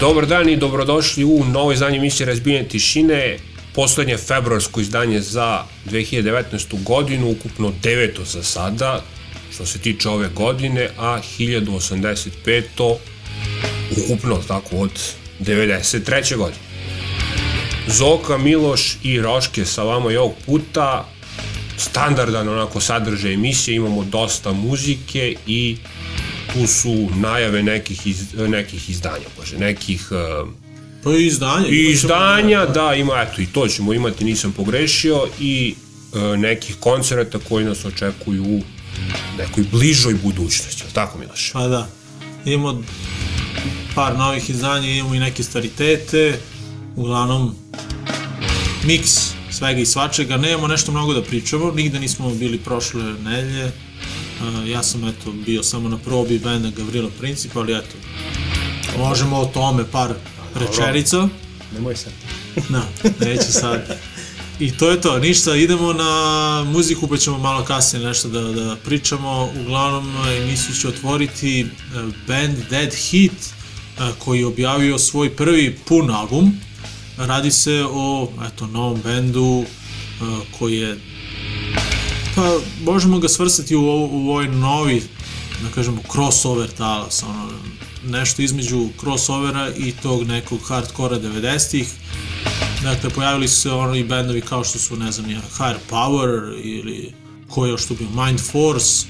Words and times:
Dobar 0.00 0.26
dan 0.26 0.48
i 0.48 0.56
dobrodošli 0.56 1.24
u 1.24 1.44
novo 1.44 1.72
izdanje 1.72 1.98
emisije 1.98 2.26
Razbijanje 2.26 2.68
tišine, 2.68 3.38
poslednje 3.74 4.16
februarsko 4.16 4.80
izdanje 4.80 5.20
za 5.20 5.64
2019. 5.90 6.82
godinu, 6.84 7.30
ukupno 7.30 7.72
deveto 7.82 8.24
za 8.24 8.42
sada, 8.42 9.02
što 9.54 9.66
se 9.66 9.78
tiče 9.78 10.08
ove 10.08 10.28
godine, 10.28 10.90
a 10.98 11.20
1085. 11.38 12.96
ukupno, 13.96 14.38
tako, 14.48 14.76
od 14.76 15.00
93. 15.40 16.36
godine. 16.36 16.60
Zoka, 17.86 18.38
Miloš 18.38 18.96
i 19.02 19.20
Roške 19.20 19.64
sa 19.64 19.82
vama 19.82 20.12
i 20.12 20.16
ovog 20.16 20.34
puta, 20.46 21.08
standardan 21.76 22.48
onako 22.48 22.80
sadržaj 22.80 23.34
emisije, 23.34 23.76
imamo 23.76 24.04
dosta 24.04 24.52
muzike 24.52 25.34
i 25.46 25.76
tu 26.56 26.66
su 26.66 27.08
najave 27.16 27.62
nekih, 27.62 28.06
iz, 28.06 28.34
nekih 28.34 28.90
izdanja, 28.90 29.26
bože, 29.38 29.58
nekih 29.58 30.08
uh, 30.10 30.48
Pa 31.04 31.10
i 31.10 31.26
izdanje. 31.26 31.68
i 31.68 31.90
izdanja, 31.90 32.66
da, 32.66 32.94
ima, 32.94 33.12
eto, 33.22 33.42
i 33.42 33.46
to 33.46 33.68
ćemo 33.68 33.92
imati, 33.92 34.24
nisam 34.24 34.52
pogrešio, 34.52 35.26
i 35.40 35.74
uh, 36.12 36.38
nekih 36.38 36.76
koncerata 36.80 37.38
koji 37.48 37.64
nas 37.64 37.84
očekuju 37.84 38.44
u 38.44 38.62
nekoj 39.38 39.64
bližoj 39.72 40.14
budućnosti, 40.14 40.82
je 40.82 40.86
li 40.86 40.92
tako 40.92 41.18
Miloš? 41.18 41.50
Pa 41.52 41.68
da. 41.68 41.88
Imamo 42.44 42.82
par 43.94 44.18
novih 44.18 44.50
izdanja, 44.50 44.90
imamo 44.90 45.14
i 45.14 45.18
neke 45.18 45.42
staritete, 45.42 46.38
uglavnom 46.96 47.54
miks 48.84 49.10
svega 49.50 49.80
i 49.80 49.86
svačega. 49.86 50.36
Nemamo 50.36 50.68
nešto 50.68 50.92
mnogo 50.92 51.14
da 51.14 51.22
pričamo, 51.22 51.72
nigde 51.72 52.00
nismo 52.00 52.30
bili 52.30 52.58
prošle 52.58 53.02
nedelje. 53.02 53.72
Ja 54.66 54.82
sam 54.82 55.08
eto 55.08 55.32
bio 55.32 55.62
samo 55.62 55.88
na 55.88 55.98
probi 55.98 56.38
benda 56.38 56.70
Gavrila 56.70 57.10
Princip, 57.18 57.56
ali 57.56 57.72
eto, 57.72 57.96
možemo 58.98 59.36
o 59.36 59.46
tome 59.46 59.84
par 59.92 60.14
rečerica. 60.54 61.28
Nemoj 61.74 61.96
sad. 61.96 62.12
Da, 62.68 62.88
neću 63.26 63.52
sad. 63.52 63.98
I 64.60 64.70
to 64.70 64.90
je 64.90 65.00
to, 65.00 65.18
ništa, 65.18 65.56
idemo 65.56 65.92
na 65.92 66.64
muziku 66.66 67.08
pa 67.08 67.16
ćemo 67.16 67.38
malo 67.38 67.64
kasnije 67.64 68.06
nešto 68.06 68.28
da, 68.28 68.40
da 68.40 68.76
pričamo. 68.84 69.50
Uglavnom 69.60 70.16
emisiju 70.42 70.74
će 70.74 70.88
otvoriti 70.88 71.60
e, 71.60 71.66
band 72.26 72.56
Dead 72.70 72.90
Heat 72.94 73.32
e, 73.32 74.12
koji 74.18 74.38
je 74.38 74.46
objavio 74.46 74.98
svoj 74.98 75.36
prvi 75.36 75.78
pun 75.88 76.10
album. 76.10 76.52
Radi 77.16 77.50
se 77.50 77.84
o 77.90 78.28
eto, 78.46 78.66
novom 78.66 79.00
bendu 79.04 79.64
e, 79.64 80.24
koji 80.58 80.78
je 80.78 80.98
pa 82.36 82.58
možemo 82.84 83.18
ga 83.18 83.28
svrstati 83.28 83.76
u, 83.76 83.80
u 84.10 84.30
ovoj 84.30 84.48
novi 84.48 85.02
da 85.62 85.68
kažemo 85.74 86.02
crossover 86.12 86.68
talas 86.70 87.22
ono, 87.22 87.50
nešto 88.04 88.42
između 88.42 88.88
crossovera 89.00 89.70
i 89.76 89.92
tog 89.92 90.26
nekog 90.26 90.60
hardcora 90.68 91.18
90-ih 91.18 91.88
Dakle, 92.82 93.10
pojavili 93.10 93.48
su 93.48 93.60
se 93.60 93.70
ono 93.70 93.94
i 93.94 94.04
bendovi 94.04 94.40
kao 94.40 94.64
što 94.64 94.78
su, 94.78 94.96
ne 94.96 95.12
znam, 95.12 95.30
ja, 95.30 95.40
Higher 95.40 95.76
Power 95.90 96.60
ili 96.62 97.12
koji 97.48 97.68
je 97.68 97.72
još 97.72 97.86
tu 97.86 97.94
bio, 97.94 98.24
Mind 98.24 98.40
Force, 98.40 99.06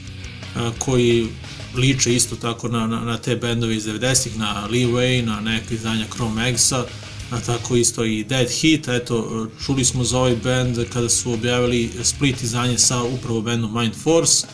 a, 0.56 0.70
koji 0.78 1.28
liče 1.74 2.14
isto 2.14 2.36
tako 2.36 2.68
na, 2.68 2.86
na, 2.86 3.00
na 3.00 3.18
te 3.18 3.36
bendove 3.36 3.76
iz 3.76 3.86
90-ih, 3.86 4.38
na 4.38 4.68
Leeway, 4.70 5.24
na 5.24 5.40
neke 5.40 5.74
izdanja 5.74 6.06
Chrome 6.14 6.52
Exa, 6.52 6.84
a 7.30 7.40
tako 7.40 7.76
isto 7.76 8.04
i 8.04 8.24
Dead 8.24 8.48
Heat, 8.60 8.88
eto, 8.88 9.46
čuli 9.66 9.84
smo 9.84 10.04
za 10.04 10.18
ovaj 10.18 10.36
band 10.36 10.78
kada 10.92 11.08
su 11.08 11.32
objavili 11.32 11.90
split 12.02 12.42
izdanje 12.42 12.78
sa 12.78 13.02
upravo 13.02 13.40
bendom 13.40 13.74
Mind 13.80 13.94
Force, 13.94 14.46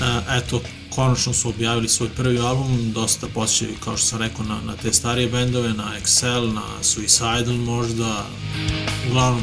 a, 0.00 0.20
eto, 0.36 0.60
konačno 0.90 1.32
su 1.32 1.48
objavili 1.48 1.88
svoj 1.88 2.08
prvi 2.08 2.38
album, 2.38 2.92
dosta 2.92 3.26
posjećaju, 3.34 3.76
kao 3.84 3.96
što 3.96 4.06
sam 4.06 4.18
rekao, 4.18 4.44
na, 4.44 4.60
na 4.60 4.76
te 4.76 4.92
starije 4.92 5.28
bendove, 5.28 5.72
na 5.72 5.92
Excel, 6.02 6.52
na 6.52 6.82
Suicidal 6.82 7.56
možda, 7.56 8.26
uglavnom, 9.08 9.42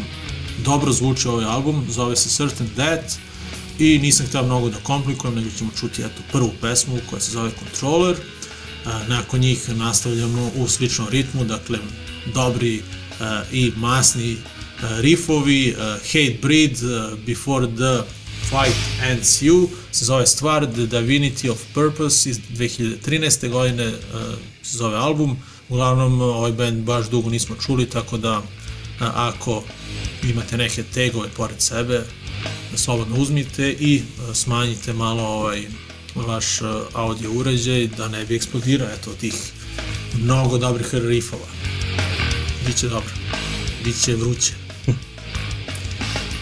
dobro 0.65 0.91
zvuči 0.91 1.27
ovaj 1.27 1.45
album, 1.45 1.85
zove 1.89 2.15
se 2.15 2.29
Certain 2.29 2.69
Death, 2.75 3.15
i 3.79 3.99
nisam 3.99 4.25
htio 4.25 4.43
mnogo 4.43 4.69
da 4.69 4.77
komplikujem, 4.77 5.35
nego 5.35 5.49
ćemo 5.57 5.71
čuti 5.79 6.01
eto, 6.01 6.21
prvu 6.31 6.51
pesmu 6.61 6.99
koja 7.09 7.19
se 7.19 7.31
zove 7.31 7.51
Controller, 7.59 8.15
a, 8.85 9.01
nakon 9.07 9.39
njih 9.39 9.69
nastavljamo 9.69 10.51
u 10.55 10.67
sličnom 10.67 11.07
ritmu, 11.09 11.43
dakle, 11.43 11.79
dobri 12.25 12.81
a, 13.19 13.43
i 13.51 13.71
masni 13.75 14.37
a, 14.81 14.99
riffovi, 15.01 15.75
a, 15.79 15.97
Hate 16.05 16.37
Breed, 16.41 16.77
Before 17.25 17.67
the 17.67 18.03
Fight 18.49 18.77
Ends 19.09 19.41
You, 19.41 19.67
se 19.91 20.05
zove 20.05 20.27
stvar 20.27 20.65
The 20.65 20.81
Divinity 20.81 21.51
of 21.51 21.59
Purpose 21.73 22.29
iz 22.29 22.39
2013. 22.49 23.49
godine 23.49 23.93
se 24.63 24.77
zove 24.77 24.97
album. 24.97 25.37
Uglavnom, 25.69 26.21
ovaj 26.21 26.51
band 26.51 26.83
baš 26.83 27.09
dugo 27.09 27.29
nismo 27.29 27.55
čuli, 27.65 27.89
tako 27.89 28.17
da 28.17 28.41
ako 28.99 29.63
imate 30.23 30.57
neke 30.57 30.83
tegove 30.83 31.29
pored 31.37 31.61
sebe, 31.61 32.03
da 32.71 32.77
slobodno 32.77 33.15
uzmite 33.15 33.75
i 33.79 34.01
smanjite 34.33 34.93
malo 34.93 35.23
ovaj 35.23 35.63
vaš 36.15 36.45
audio 36.93 37.31
uređaj 37.31 37.87
da 37.87 38.07
ne 38.07 38.25
bi 38.25 38.35
eksplodirao 38.35 38.87
eto 38.89 39.13
tih 39.13 39.33
mnogo 40.19 40.57
dobrih 40.57 40.87
riffova. 40.93 41.45
Biće 42.65 42.87
dobro. 42.87 43.09
Biće 43.83 44.15
vruće. 44.15 44.53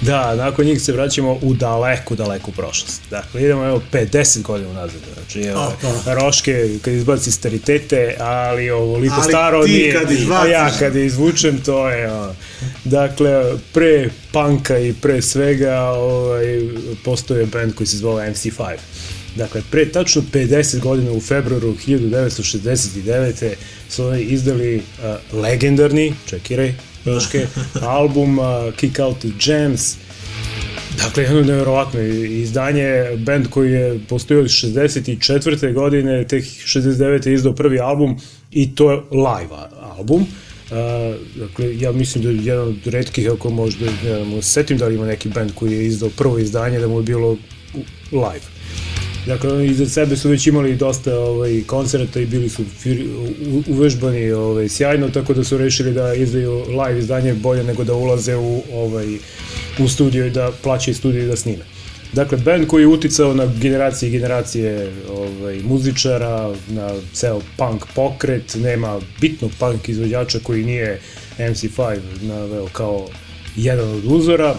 Da, 0.01 0.35
nakon 0.35 0.65
njih 0.65 0.81
se 0.81 0.91
vraćamo 0.91 1.39
u 1.41 1.53
daleku, 1.53 2.15
daleku 2.15 2.51
prošlost. 2.51 3.01
Dakle, 3.09 3.43
idemo 3.43 3.65
evo 3.65 3.81
50 3.91 4.41
godina 4.41 4.69
unazad. 4.69 5.01
Znači, 5.13 5.41
evo, 5.41 5.73
Opa. 5.81 6.13
Roške 6.13 6.69
kad 6.81 6.93
izbaci 6.93 7.31
staritete, 7.31 8.15
ali 8.19 8.69
ovo 8.69 8.97
liko 8.97 9.15
Ali 9.17 9.31
staro 9.31 9.63
ti 9.63 9.71
nije. 9.71 9.93
kad 9.93 10.11
izbaciš. 10.11 10.47
A 10.47 10.51
ja 10.51 10.71
kad 10.79 10.95
izvučem, 10.95 11.61
to 11.61 11.89
je 11.89 12.11
ono. 12.11 12.35
Dakle, 12.83 13.43
pre 13.73 14.09
panka 14.31 14.77
i 14.79 14.93
pre 14.93 15.21
svega 15.21 15.81
ovaj, 15.81 16.61
postoje 17.03 17.45
band 17.45 17.75
koji 17.75 17.87
se 17.87 17.97
zvao 17.97 18.17
MC5. 18.19 18.75
Dakle, 19.35 19.61
pre 19.71 19.91
tačno 19.91 20.21
50 20.33 20.79
godina 20.79 21.11
u 21.11 21.21
februaru 21.21 21.75
1969. 21.87 23.53
su 23.89 24.05
oni 24.05 24.21
izdali 24.21 24.75
uh, 24.75 25.39
legendarni, 25.41 26.13
čekiraj, 26.25 26.73
Roške, 27.05 27.47
album 27.81 28.39
uh, 28.39 28.45
Kick 28.75 28.99
Out 28.99 29.19
the 29.19 29.29
Jams, 29.45 29.95
Dakle, 30.97 31.23
jedno 31.23 31.41
nevjerovatno 31.41 31.99
izdanje, 32.01 33.17
band 33.17 33.47
koji 33.47 33.71
je 33.71 33.99
postojao 34.09 34.41
od 34.41 34.47
64. 34.47 35.73
godine, 35.73 36.27
tek 36.27 36.43
69. 36.43 37.27
je 37.27 37.33
izdao 37.33 37.53
prvi 37.53 37.79
album 37.79 38.19
i 38.51 38.75
to 38.75 38.91
je 38.91 38.97
live 39.11 39.55
album. 39.97 40.21
Uh, 40.21 40.77
dakle, 41.35 41.79
ja 41.79 41.91
mislim 41.91 42.23
da 42.23 42.29
je 42.29 42.37
jedan 42.37 42.67
od 42.67 42.87
redkih, 42.87 43.29
ako 43.31 43.49
možda, 43.49 43.85
ne 43.85 44.25
znam, 44.25 44.41
setim 44.41 44.77
da 44.77 44.87
li 44.87 44.95
ima 44.95 45.05
neki 45.05 45.29
band 45.29 45.51
koji 45.55 45.71
je 45.71 45.85
izdao 45.85 46.09
prvo 46.09 46.39
izdanje 46.39 46.79
da 46.79 46.87
mu 46.87 46.99
je 46.99 47.03
bilo 47.03 47.37
live. 48.11 48.60
Dakle, 49.25 49.67
iza 49.67 49.85
sebe 49.85 50.17
su 50.17 50.29
već 50.29 50.47
imali 50.47 50.75
dosta 50.75 51.19
ovaj, 51.19 51.63
koncerta 51.67 52.19
i 52.19 52.25
bili 52.25 52.49
su 52.49 52.63
fir, 52.79 53.07
u, 53.51 53.63
uvežbani 53.67 54.31
ovaj, 54.31 54.69
sjajno, 54.69 55.09
tako 55.09 55.33
da 55.33 55.43
su 55.43 55.57
rešili 55.57 55.93
da 55.93 56.13
izdaju 56.13 56.65
live 56.69 56.99
izdanje 56.99 57.33
bolje 57.33 57.63
nego 57.63 57.83
da 57.83 57.93
ulaze 57.93 58.35
u 58.35 58.63
ovaj, 58.73 59.17
u 59.79 59.87
studiju 59.87 60.25
i 60.27 60.29
da 60.29 60.51
plaćaju 60.63 60.95
studiju 60.95 61.23
i 61.23 61.27
da 61.27 61.35
snime. 61.35 61.63
Dakle, 62.13 62.37
band 62.37 62.67
koji 62.67 62.83
je 62.83 62.87
uticao 62.87 63.33
na 63.33 63.45
generacije 63.45 64.09
i 64.09 64.11
generacije 64.11 64.91
ovaj, 65.09 65.59
muzičara, 65.63 66.53
na 66.69 66.93
ceo 67.13 67.41
punk 67.57 67.85
pokret, 67.95 68.55
nema 68.55 68.99
bitnog 69.21 69.51
punk 69.59 69.89
izvođača 69.89 70.39
koji 70.43 70.63
nije 70.63 70.99
MC5 71.37 71.99
naveo 72.21 72.67
kao 72.67 73.07
jedan 73.55 73.89
od 73.89 74.05
uzora. 74.05 74.55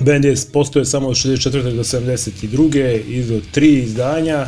Band 0.00 0.24
je 0.24 0.34
postoje 0.52 0.84
samo 0.84 1.08
od 1.08 1.16
64. 1.16 1.76
do 1.76 1.82
72. 1.82 3.00
izdao 3.06 3.40
tri 3.52 3.74
izdanja. 3.74 4.46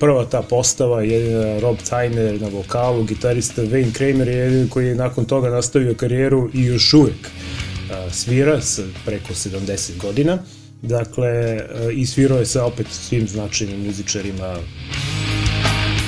Prva 0.00 0.24
ta 0.24 0.42
postava 0.42 1.02
je 1.02 1.60
Rob 1.60 1.76
Tyner 1.90 2.40
na 2.40 2.48
vokalu, 2.48 3.04
gitarista 3.04 3.62
Wayne 3.62 3.92
Kramer 3.92 4.28
je 4.28 4.36
jedin 4.36 4.68
koji 4.68 4.86
je 4.86 4.94
nakon 4.94 5.24
toga 5.24 5.50
nastavio 5.50 5.94
karijeru 5.94 6.50
i 6.54 6.64
još 6.64 6.94
uvek 6.94 7.30
a, 7.90 8.10
svira 8.10 8.60
s 8.60 8.80
preko 9.04 9.34
70 9.34 9.98
godina. 9.98 10.38
Dakle, 10.82 11.28
a, 11.28 11.90
i 11.92 12.06
svirao 12.06 12.38
je 12.38 12.46
sa 12.46 12.64
opet 12.64 12.86
svim 12.90 13.28
značajnim 13.28 13.86
muzičarima 13.86 14.56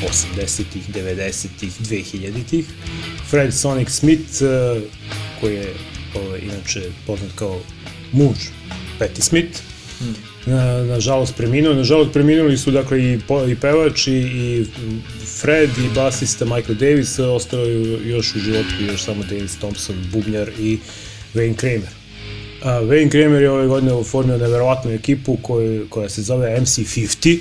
80-ih, 0.05 0.91
90-ih, 0.95 1.81
2000-ih. 1.81 2.67
Fred 3.31 3.55
Sonic 3.55 3.91
Smith, 3.91 4.43
koji 5.41 5.55
je 5.55 5.75
ovaj, 6.15 6.41
inače 6.41 6.83
poznat 7.07 7.31
kao 7.35 7.61
muž 8.15 8.39
Patti 8.99 9.23
Smith, 9.23 9.61
na, 10.47 10.85
nažalost 10.85 11.37
preminuo. 11.37 11.75
Nažalost 11.75 12.13
preminuli 12.13 12.59
su 12.59 12.71
dakle 12.71 13.13
i, 13.13 13.19
po, 13.29 13.45
i 13.47 13.57
pevač 13.57 14.07
i, 14.07 14.13
i 14.13 14.67
Fred 15.41 15.71
i 15.79 15.95
basista 15.95 16.45
Michael 16.45 16.75
Davis, 16.75 17.19
ostao 17.19 17.61
je 17.61 18.09
još 18.09 18.35
u 18.35 18.39
životu 18.39 18.69
još 18.91 19.03
samo 19.03 19.25
Davis 19.31 19.57
Thompson, 19.57 19.97
bubnjar 20.13 20.51
i 20.61 20.79
Wayne 21.35 21.55
Kramer. 21.57 21.91
A, 22.63 22.81
Wayne 22.83 23.11
Kramer 23.11 23.43
je 23.43 23.51
ove 23.51 23.67
godine 23.67 23.93
oformio 23.93 24.39
neverovatnu 24.39 24.91
ekipu 24.91 25.37
koju, 25.43 25.87
koja 25.89 26.09
se 26.09 26.23
zove 26.23 26.61
MC50, 26.61 27.39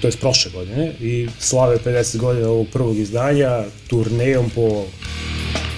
to 0.00 0.08
je 0.08 0.12
prošle 0.12 0.50
godine, 0.50 0.92
i 1.00 1.28
slave 1.38 1.78
50 1.84 2.16
godina 2.16 2.48
ovog 2.48 2.66
prvog 2.72 2.98
izdanja, 2.98 3.64
turnejom 3.88 4.50
po, 4.50 4.86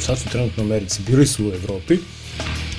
sad 0.01 0.19
su 0.19 0.29
trenutno 0.29 0.63
u 0.63 0.67
Americi, 0.67 1.03
bili 1.07 1.27
su 1.27 1.49
u 1.49 1.53
Evropi, 1.53 1.99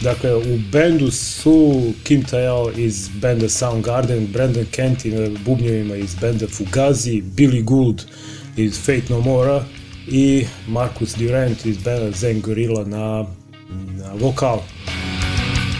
Dakle, 0.02 0.36
u 0.36 0.60
bendu 0.72 1.12
su 1.12 1.84
Kim 2.04 2.24
Tael 2.24 2.80
iz 2.80 3.10
benda 3.10 3.50
Soundgarden, 3.50 4.28
Brandon 4.28 4.66
Kenty 4.66 5.12
na 5.12 5.40
bubnjevima 5.46 5.96
iz 5.96 6.16
benda 6.16 6.48
Fugazi, 6.48 7.22
Billy 7.22 7.64
Gould 7.64 8.06
iz 8.58 8.80
Fate 8.80 9.04
No 9.10 9.22
More 9.22 9.62
i 10.08 10.46
Marcus 10.68 11.16
Durant 11.16 11.66
iz 11.66 11.78
benda 11.78 12.12
Zen 12.12 12.42
Gorilla 12.42 12.86
na, 12.86 13.26
na 13.98 14.14
vokal. 14.14 14.64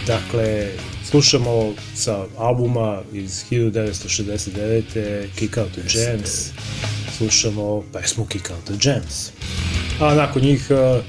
Dakle, 0.06 0.68
slušamo 1.10 1.72
sa 1.94 2.24
albuma 2.38 3.02
iz 3.12 3.44
1969. 3.50 5.28
Kick 5.36 5.56
Out 5.56 5.72
the 5.72 5.98
Jams, 5.98 6.50
slušamo 7.18 7.84
pesmu 7.92 8.24
Kick 8.24 8.50
Out 8.50 8.64
the 8.64 8.88
Jams. 8.88 9.30
A 10.00 10.14
nakon 10.14 10.42
njih 10.42 10.66
uh, 10.70 11.04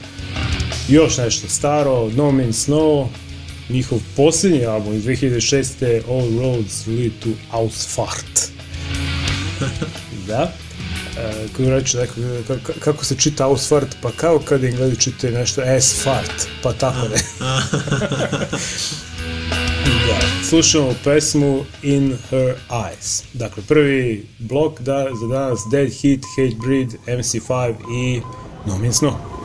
još 0.90 1.18
nešto 1.18 1.48
staro, 1.50 2.10
No 2.10 2.32
Means 2.32 2.68
No, 2.68 3.10
njihov 3.70 4.00
posljednji 4.16 4.66
album 4.66 4.94
iz 4.94 5.04
2006. 5.06 6.02
All 6.10 6.40
Roads 6.40 6.88
Lead 6.88 7.12
to 7.24 7.30
Ausfahrt. 7.52 8.52
da. 10.28 10.52
E, 11.18 11.48
kako 11.58 11.70
reći, 11.70 11.98
neko, 11.98 12.14
kako, 12.80 13.06
se 13.06 13.16
čita 13.16 13.46
Ausfahrt, 13.46 13.96
pa 14.02 14.12
kao 14.12 14.40
kad 14.40 14.64
Englezi 14.64 14.96
čitaju 14.96 15.34
nešto 15.34 15.62
S-fart, 15.80 16.48
pa 16.64 16.74
tako 16.74 17.08
ne. 17.08 17.18
da, 20.08 20.20
slušamo 20.50 20.94
pesmu 21.04 21.66
In 21.84 22.18
Her 22.30 22.56
Eyes. 22.70 23.24
Dakle, 23.34 23.64
prvi 23.68 24.26
blok 24.40 24.82
da, 24.82 25.08
za 25.22 25.28
danas 25.28 25.60
Dead 25.72 25.90
Heat, 26.02 26.20
Hatebreed, 26.36 26.90
MC5 27.08 27.76
i 27.96 28.22
No 28.66 28.78
Means 28.78 29.02
No. 29.02 29.39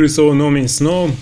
Bili 0.00 0.08
su 0.08 0.22
ovo 0.22 0.34
No 0.34 0.50
Means 0.50 0.80
No, 0.80 1.04
uh, 1.04 1.12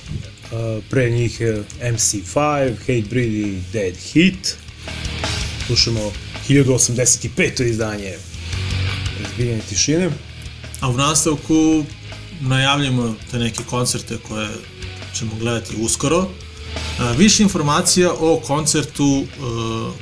pre 0.91 1.11
njih 1.11 1.41
MC5, 1.83 2.75
Hatebreed 2.79 3.33
i 3.33 3.59
Dead 3.73 3.95
Heat. 4.13 4.57
Slušamo 5.67 6.13
1085. 6.49 7.65
izdanje 7.65 8.15
Zbiljene 9.35 9.61
tišine. 9.69 10.11
A 10.81 10.89
u 10.89 10.93
nastavku 10.93 11.85
najavljamo 12.41 13.15
te 13.31 13.39
neke 13.39 13.63
koncerte 13.71 14.17
koje 14.29 14.49
ćemo 15.15 15.31
gledati 15.41 15.77
uskoro. 15.81 16.19
Uh, 16.19 17.17
više 17.17 17.43
informacija 17.43 18.13
o 18.21 18.41
koncertu 18.47 19.05
uh, 19.05 19.27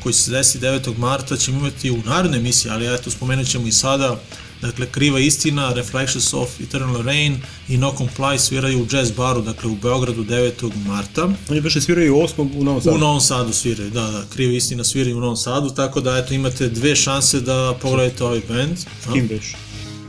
koji 0.03 0.13
se 0.13 0.31
desi 0.31 0.59
9. 0.59 0.99
marta 0.99 1.37
ćemo 1.37 1.59
imati 1.59 1.91
u 1.91 2.03
narodnoj 2.05 2.39
emisiji, 2.39 2.71
ali 2.71 2.95
eto 2.95 3.11
spomenut 3.11 3.49
ćemo 3.49 3.67
i 3.67 3.73
sada 3.73 4.21
Dakle, 4.63 4.87
Kriva 4.87 5.21
istina, 5.21 5.73
Reflections 5.73 6.35
of 6.35 6.61
Eternal 6.61 7.03
Rain 7.03 7.41
i 7.69 7.77
No 7.77 7.93
Comply 7.99 8.39
sviraju 8.39 8.83
u 8.83 8.87
jazz 8.93 9.11
baru, 9.11 9.43
dakle 9.43 9.71
u 9.71 9.75
Beogradu 9.75 10.25
9. 10.25 10.71
marta. 10.87 11.29
Oni 11.51 11.61
već 11.61 11.83
sviraju 11.85 12.15
8. 12.15 12.59
u 12.59 12.65
Novom 12.65 12.83
Sadu. 12.83 12.97
U 12.97 12.99
Novom 12.99 13.21
Sadu 13.21 13.53
sviraju, 13.53 13.91
da, 13.91 14.01
da. 14.01 14.25
Kriva 14.35 14.53
istina 14.53 14.85
sviraju 14.85 15.17
u 15.17 15.21
Novom 15.21 15.37
Sadu, 15.37 15.71
tako 15.71 16.01
da 16.01 16.17
eto 16.17 16.35
imate 16.35 16.69
dve 16.69 16.97
šanse 16.97 17.41
da 17.41 17.75
pogledate 17.83 18.25
ovaj 18.25 18.41
band. 18.49 18.79
S 18.79 19.13
kim 19.13 19.29
beš? 19.29 19.55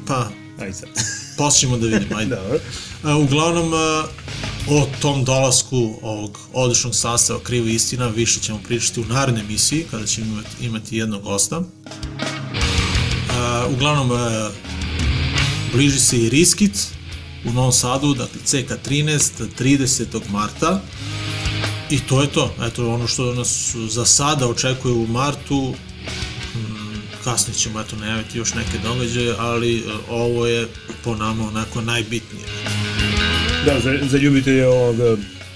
Pa, 0.08 0.30
ajde 0.60 0.74
sad. 0.74 0.90
Poslijemo 1.38 1.78
da 1.78 1.88
vidimo, 1.88 2.18
ajde. 2.18 2.36
Dobro. 2.42 2.60
A, 3.04 3.16
uglavnom, 3.16 3.74
a, 3.74 4.04
o 4.70 4.88
tom 5.02 5.24
dolasku 5.24 6.00
ovog 6.02 6.40
odličnog 6.54 6.96
sastava 6.96 7.40
Kriva 7.40 7.70
istina 7.70 8.08
više 8.08 8.40
ćemo 8.40 8.60
pričati 8.68 9.00
u 9.00 9.06
narednoj 9.06 9.44
emisiji 9.44 9.86
kada 9.92 10.06
ćemo 10.06 10.42
imati 10.62 10.98
jednog 10.98 11.24
gosta. 11.24 11.62
Eh, 13.48 13.66
uglavnom 13.74 14.12
eh, 14.12 14.50
bliži 15.74 16.00
se 16.00 16.18
i 16.18 16.30
Riskit 16.30 16.88
u 17.46 17.54
Novom 17.54 17.72
Sadu, 17.72 18.14
dakle 18.14 18.42
CK13 18.46 19.32
30. 19.60 20.06
marta 20.30 20.82
i 21.90 22.00
to 22.00 22.22
je 22.22 22.28
to, 22.28 22.54
eto 22.68 22.94
ono 22.94 23.08
što 23.08 23.34
nas 23.34 23.76
za 23.90 24.06
sada 24.06 24.48
očekuje 24.48 24.94
u 24.94 25.08
martu 25.08 25.74
mm, 26.56 27.24
kasnije 27.24 27.58
ćemo 27.58 27.82
eto 27.82 27.96
najaviti 27.96 28.38
još 28.38 28.54
neke 28.54 28.78
događaje, 28.84 29.36
ali 29.40 29.78
eh, 29.78 29.84
ovo 30.10 30.48
je 30.48 30.68
po 31.04 31.16
nama 31.16 31.48
onako 31.48 31.82
najbitnije. 31.82 32.46
Da, 33.66 33.80
za, 33.80 33.98
za 34.10 34.18
ljubitelje 34.18 34.68
ovog 34.68 34.96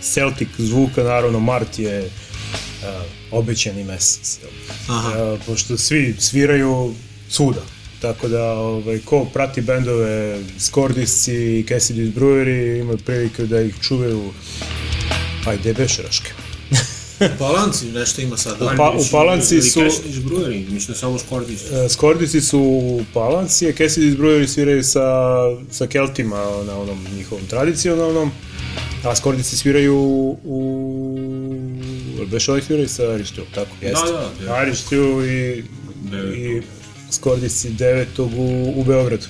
Celtic 0.02 0.50
zvuka, 0.58 1.04
naravno, 1.04 1.40
Mart 1.40 1.80
je 1.80 2.06
uh, 2.06 2.88
obećani 3.32 3.84
mesec. 3.84 4.40
Aha. 4.88 5.38
Pošto 5.46 5.78
svi 5.78 6.16
sviraju 6.20 6.96
svuda. 7.30 7.62
Tako 8.02 8.28
da, 8.28 8.44
ovaj, 8.52 9.00
ko 9.00 9.26
prati 9.34 9.62
bendove 9.62 10.40
Skordisci 10.60 11.34
i 11.34 11.66
Cassidy's 11.70 12.14
Brewery 12.14 12.82
imaju 12.82 12.98
priliku 12.98 13.46
da 13.46 13.62
ih 13.62 13.76
čuvaju 13.82 14.32
Ajde, 15.46 15.74
Bešeraške. 15.74 16.32
Balanci 17.40 17.86
nešto 18.00 18.22
ima 18.22 18.38
sada. 18.38 18.66
U, 18.66 18.70
pa, 18.78 18.90
u 18.90 19.04
Palanci 19.12 19.62
su... 19.62 19.82
Iz 20.06 20.20
Brujeri, 20.20 20.66
mislim 20.70 20.98
samo 20.98 21.20
Skordis. 21.20 21.72
e, 21.72 21.90
Skordisci 21.90 22.42
su 22.42 22.60
u 22.60 23.02
Palanci, 23.14 23.68
a 23.68 23.74
Cassidy's 23.74 24.18
Brewery 24.18 24.48
sviraju 24.48 24.84
sa, 24.84 25.02
sa 25.72 25.88
Keltima 25.88 26.38
na 26.68 26.80
onom 26.80 27.06
njihovom 27.16 27.46
tradicionalnom, 27.46 28.32
a 29.04 29.16
Skordisci 29.16 29.58
sviraju 29.58 29.96
u... 30.44 30.88
jel 32.18 32.26
Beš 32.26 32.50
ovih 32.50 32.64
sviraju 32.64 32.90
sa 32.90 33.04
Arištu, 33.04 33.42
tako, 33.56 33.72
jeste. 33.82 34.12
da, 34.12 34.46
da. 34.46 34.54
Arištu 34.54 35.26
i, 35.26 35.64
i 36.36 36.62
Skordisci 37.12 37.70
devetog 37.70 38.32
u, 38.38 38.74
u 38.76 38.84
Beogradu. 38.84 39.26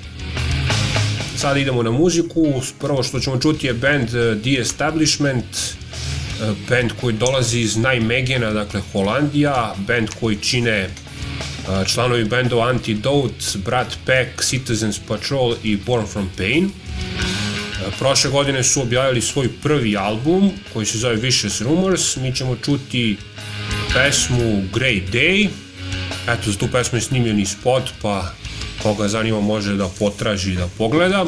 Sada 1.37 1.59
idemo 1.59 1.83
na 1.83 1.91
muziku. 1.91 2.61
Prvo 2.79 3.03
što 3.03 3.19
ćemo 3.19 3.39
čuti 3.39 3.67
je 3.67 3.73
band 3.73 4.15
eh, 4.15 4.37
The 4.41 4.61
Establishment, 4.61 5.45
eh, 5.45 6.53
band 6.69 6.91
koji 7.01 7.15
dolazi 7.15 7.59
iz 7.59 7.77
Nijmegena, 7.77 8.51
dakle 8.51 8.81
Holandija, 8.91 9.75
band 9.87 10.09
koji 10.19 10.35
čine 10.35 10.77
eh, 10.79 10.89
članovi 11.87 12.25
bendova 12.25 12.69
Antidote, 12.69 13.57
Brat 13.65 13.87
Pack, 14.05 14.43
Citizens 14.43 14.99
Patrol 15.07 15.55
i 15.63 15.77
Born 15.77 16.07
From 16.07 16.29
Pain. 16.37 16.69
Prošle 17.99 18.31
godine 18.31 18.63
su 18.63 18.81
objavili 18.81 19.21
svoj 19.21 19.49
prvi 19.63 19.97
album 19.97 20.51
koji 20.73 20.85
se 20.85 20.97
zove 20.97 21.15
Vicious 21.15 21.61
Rumors. 21.61 22.15
Mi 22.15 22.35
ćemo 22.35 22.55
čuti 22.55 23.17
pesmu 23.93 24.63
Grey 24.73 25.01
Day. 25.11 25.49
Eto, 26.27 26.51
za 26.51 26.57
tu 26.57 26.67
pesmu 26.71 26.97
je 26.97 27.01
snimljeni 27.01 27.45
spot, 27.45 27.83
pa 28.01 28.31
koga 28.83 29.07
zanima 29.07 29.39
može 29.39 29.75
da 29.75 29.87
potraži 29.99 30.55
da 30.55 30.67
pogleda. 30.77 31.25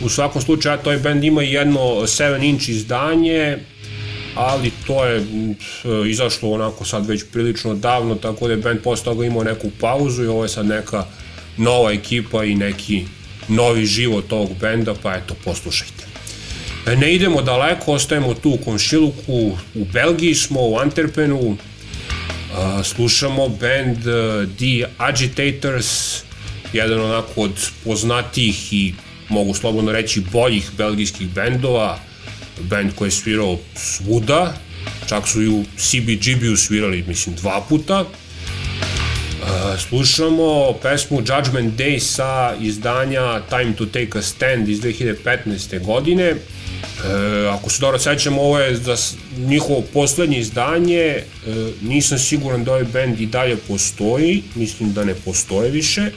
U 0.00 0.08
svakom 0.08 0.42
slučaju, 0.42 0.74
eto, 0.74 0.90
ovaj 0.90 1.02
band 1.02 1.24
ima 1.24 1.42
jedno 1.42 1.80
7 1.80 2.44
inch 2.44 2.68
izdanje, 2.68 3.58
ali 4.34 4.70
to 4.86 5.04
je 5.04 5.20
mm, 5.20 5.54
izašlo 6.06 6.50
onako 6.50 6.84
sad 6.84 7.06
već 7.06 7.24
prilično 7.32 7.74
davno, 7.74 8.14
tako 8.14 8.46
da 8.46 8.52
je 8.52 8.56
band 8.56 8.80
posle 8.82 9.04
toga 9.04 9.26
imao 9.26 9.44
neku 9.44 9.70
pauzu 9.80 10.24
i 10.24 10.26
ovo 10.26 10.42
je 10.42 10.48
sad 10.48 10.66
neka 10.66 11.04
nova 11.56 11.92
ekipa 11.92 12.44
i 12.44 12.54
neki 12.54 13.04
novi 13.48 13.86
život 13.86 14.32
ovog 14.32 14.50
benda, 14.60 14.94
pa 15.02 15.14
eto, 15.14 15.34
poslušajte. 15.44 16.04
E, 16.86 16.96
Ne 16.96 17.14
idemo 17.14 17.42
daleko, 17.42 17.92
ostajemo 17.92 18.34
tu 18.34 18.50
u 18.50 18.64
komšiluku, 18.64 19.52
u 19.74 19.84
Belgiji 19.92 20.34
smo, 20.34 20.60
u 20.60 20.76
Antwerpenu, 20.76 21.56
slušamo 22.84 23.48
band 23.48 24.06
uh, 24.06 24.48
The 24.56 24.88
Agitators, 24.98 26.22
jedan 26.72 27.00
onako 27.00 27.42
od 27.42 27.70
poznatijih 27.84 28.72
i 28.72 28.94
mogu 29.28 29.54
slobodno 29.54 29.92
reći 29.92 30.20
boljih 30.32 30.70
belgijskih 30.76 31.28
bendova, 31.28 31.98
band 32.60 32.94
koji 32.94 33.06
je 33.06 33.12
svirao 33.12 33.58
svuda, 33.76 34.54
čak 35.08 35.28
su 35.28 35.42
i 35.42 35.48
u 35.48 35.64
CBGB-u 35.76 36.56
svirali, 36.56 37.04
mislim, 37.08 37.34
dva 37.34 37.64
puta. 37.68 38.00
Uh, 38.00 39.80
slušamo 39.88 40.72
pesmu 40.82 41.18
Judgment 41.18 41.74
Day 41.80 41.98
sa 41.98 42.54
izdanja 42.60 43.40
Time 43.40 43.76
to 43.76 43.86
Take 43.86 44.18
a 44.18 44.22
Stand 44.22 44.68
iz 44.68 44.80
2015. 44.80 45.84
godine. 45.84 46.34
E, 47.04 47.08
ako 47.48 47.70
se 47.70 47.80
dobro 47.80 47.98
sećam, 47.98 48.38
ovo 48.38 48.58
je 48.58 48.76
s- 48.96 49.14
njihovo 49.38 49.82
poslednje 49.84 50.38
izdanje. 50.38 50.96
E, 50.96 51.24
nisam 51.82 52.18
siguran 52.18 52.64
da 52.64 52.70
ovaj 52.70 52.84
band 52.84 53.20
i 53.20 53.26
dalje 53.26 53.56
postoji. 53.58 54.42
Mislim 54.54 54.92
da 54.92 55.04
ne 55.04 55.14
postoje 55.14 55.70
više. 55.70 56.10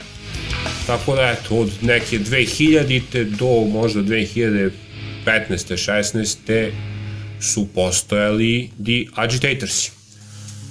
Tako 0.86 1.14
da, 1.16 1.22
eto, 1.22 1.56
od 1.56 1.70
neke 1.80 2.18
2000-te 2.20 3.24
do 3.24 3.46
možda 3.68 4.00
2015. 4.00 4.70
16. 5.26 6.70
su 7.42 7.66
postojali 7.66 8.70
The 8.76 9.04
Agitatorsi. 9.14 9.90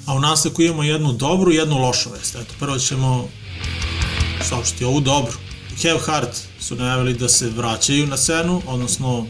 A 0.05 0.13
u 0.13 0.19
nastavku 0.19 0.61
imamo 0.61 0.83
jednu 0.83 1.13
dobru 1.13 1.51
i 1.51 1.55
jednu 1.55 1.77
lošu 1.77 2.09
vest. 2.11 2.35
Eto, 2.35 2.53
prvo 2.59 2.77
ćemo 2.79 3.29
saopštiti 4.41 4.83
ovu 4.85 4.99
dobru. 4.99 5.33
Have 5.81 5.99
Heart 6.01 6.29
su 6.59 6.75
najavili 6.75 7.13
da 7.13 7.29
se 7.29 7.49
vraćaju 7.49 8.07
na 8.07 8.17
scenu, 8.17 8.61
odnosno 8.67 9.27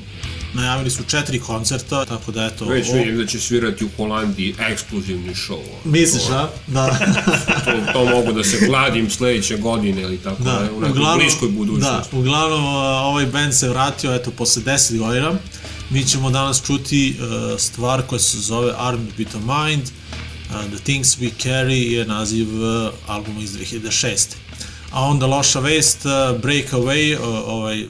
najavili 0.54 0.90
su 0.90 1.04
četiri 1.04 1.40
koncerta, 1.40 2.06
tako 2.06 2.32
da 2.32 2.46
eto... 2.46 2.66
Već 2.66 2.88
vidim 2.94 3.18
da 3.18 3.26
će 3.26 3.40
svirati 3.40 3.86
u 3.86 3.90
Holandiji 3.98 4.56
ekskluzivni 4.60 5.34
show. 5.34 5.62
Misliš, 5.84 6.24
a? 6.32 6.50
Da. 6.68 6.98
to, 7.66 7.94
to 7.94 8.06
mogu 8.06 8.32
da 8.32 8.44
se 8.44 8.68
kladim 8.68 9.10
sledeće 9.10 9.58
godine 9.58 10.02
ili 10.02 10.18
tako 10.18 10.44
da, 10.44 10.52
da, 10.52 10.74
u 10.74 10.82
nekoj 10.82 11.02
bliskoj 11.18 11.50
budućnosti. 11.50 12.16
Da, 12.16 12.20
uglavnom 12.20 12.66
ovaj 12.66 13.26
band 13.26 13.54
se 13.54 13.70
vratio 13.70 14.16
eto 14.16 14.32
posle 14.32 14.64
10 14.64 14.98
godina. 14.98 15.34
Mi 15.90 16.06
ćemo 16.06 16.30
danas 16.30 16.66
čuti 16.66 17.16
uh, 17.20 17.60
stvar 17.60 18.02
koja 18.02 18.20
se 18.20 18.38
zove 18.38 18.74
Armed 18.78 19.10
with 19.18 19.36
a 19.36 19.66
Mind. 19.66 19.84
Uh, 19.84 20.76
The 20.76 20.84
Things 20.84 21.18
We 21.18 21.30
Carry 21.44 21.92
je 21.92 22.06
naziv 22.06 22.64
uh, 22.64 22.94
albuma 23.08 23.42
iz 23.42 23.52
2006. 23.52 24.18
A 24.92 25.04
onda 25.04 25.26
loša 25.26 25.60
vest, 25.60 26.06
uh, 26.06 26.12
Breakaway, 26.42 27.20
uh, 27.20 27.26
ovaj 27.46 27.86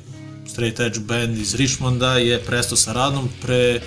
straight 0.51 0.79
edge 0.79 0.99
band 0.99 1.37
iz 1.37 1.55
Richmonda 1.55 2.17
je 2.17 2.39
prestao 2.39 2.77
sa 2.77 2.93
radom 2.93 3.29
pre 3.41 3.81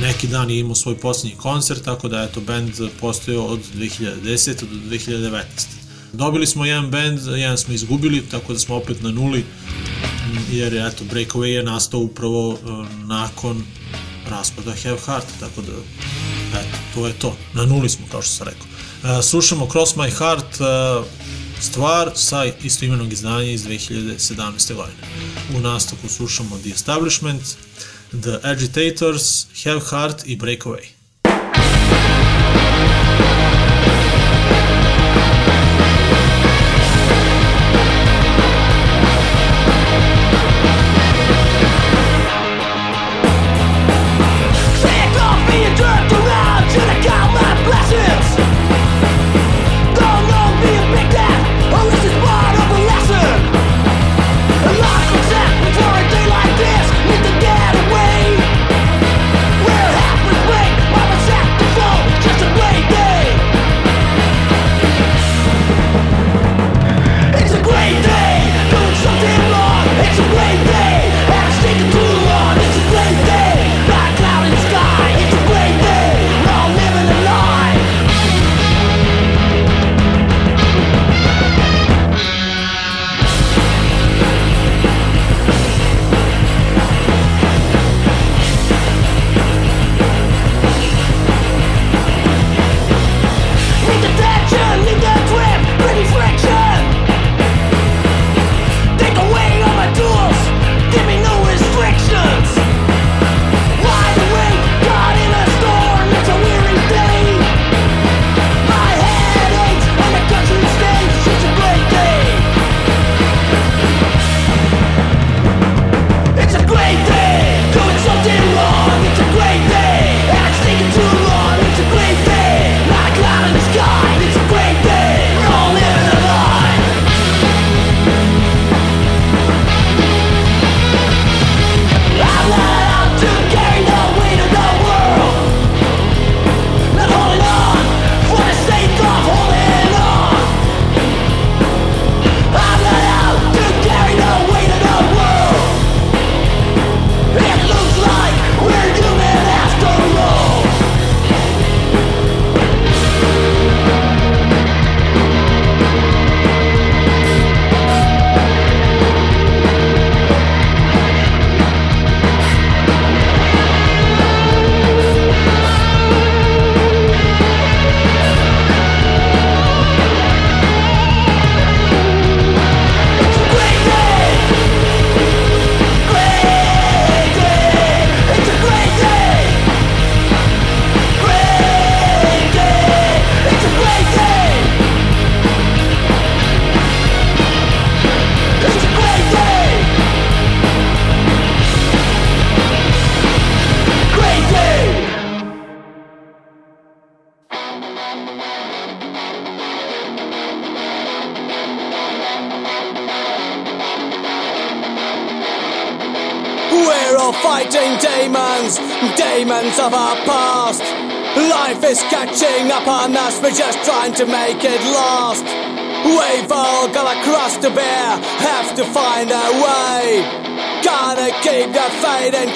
neki 0.00 0.26
dan 0.26 0.50
je 0.50 0.58
imao 0.58 0.74
svoj 0.74 0.98
posljednji 0.98 1.36
koncert, 1.36 1.84
tako 1.84 2.08
da 2.08 2.20
je 2.22 2.32
to 2.32 2.40
band 2.40 2.72
postojao 3.00 3.44
od 3.44 3.60
2010. 3.74 4.60
do 4.60 4.76
2019. 4.90 5.42
Dobili 6.12 6.46
smo 6.46 6.64
jedan 6.64 6.90
band, 6.90 7.20
jedan 7.36 7.58
smo 7.58 7.74
izgubili, 7.74 8.26
tako 8.30 8.52
da 8.52 8.58
smo 8.58 8.76
opet 8.76 9.02
na 9.02 9.10
nuli, 9.10 9.44
jer 10.50 10.72
je, 10.72 10.86
eto, 10.86 11.04
Breakaway 11.04 11.44
je 11.44 11.62
nastao 11.62 12.00
upravo 12.00 12.48
uh, 12.48 12.58
nakon 13.06 13.62
raspada 14.30 14.74
Have 14.82 14.98
Heart, 15.06 15.26
tako 15.40 15.62
da, 15.62 15.72
eto, 16.60 16.78
to 16.94 17.06
je 17.06 17.12
to. 17.12 17.36
Na 17.54 17.66
nuli 17.66 17.88
smo, 17.88 18.06
kao 18.10 18.22
što 18.22 18.32
sam 18.32 18.46
rekao. 18.46 18.66
Uh, 19.02 19.24
slušamo 19.24 19.68
Cross 19.72 19.94
My 19.96 20.10
Heart, 20.10 20.60
uh, 20.60 21.06
stvar 21.60 22.10
sa 22.14 22.44
istoimenog 22.62 23.12
izdanja 23.12 23.50
iz 23.50 23.64
2017. 23.64 24.74
godine. 24.74 24.98
U 25.56 25.60
nastavku 25.60 26.08
slušamo 26.08 26.58
The 26.58 26.70
Establishment, 26.70 27.42
The 28.10 28.38
Agitators, 28.42 29.46
Have 29.64 29.80
Heart 29.90 30.22
i 30.26 30.38
Breakaway. 30.38 30.97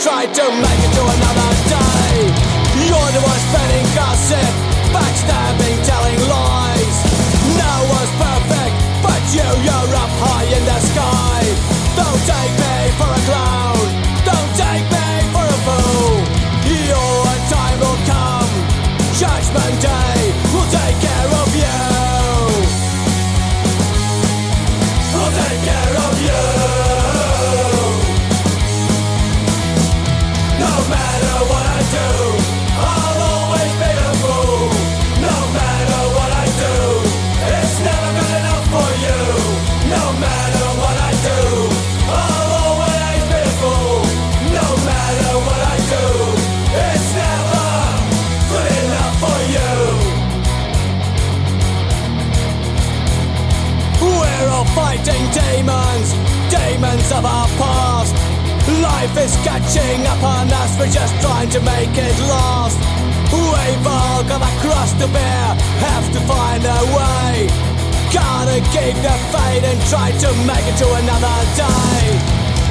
tried 0.03 0.32
remnants 57.03 57.13
of 57.13 57.25
our 57.25 57.49
past. 57.59 58.15
Life 58.81 59.17
is 59.19 59.35
catching 59.43 60.07
up 60.07 60.23
on 60.23 60.53
us, 60.53 60.79
we're 60.79 60.87
just 60.87 61.15
trying 61.21 61.51
to 61.51 61.61
make 61.61 61.91
it 61.97 62.19
last. 62.29 62.79
We've 63.33 63.87
all 63.87 64.23
got 64.25 64.43
a 64.43 64.53
cross 64.61 64.93
to 65.01 65.09
bear, 65.09 65.45
have 65.81 66.07
to 66.13 66.21
find 66.21 66.63
a 66.65 66.81
way. 66.95 67.49
Gotta 68.13 68.61
keep 68.71 68.95
the 69.03 69.17
faith 69.33 69.65
and 69.65 69.81
try 69.89 70.13
to 70.13 70.29
make 70.47 70.65
it 70.69 70.77
to 70.79 70.89
another 71.03 71.37
day. 71.57 72.03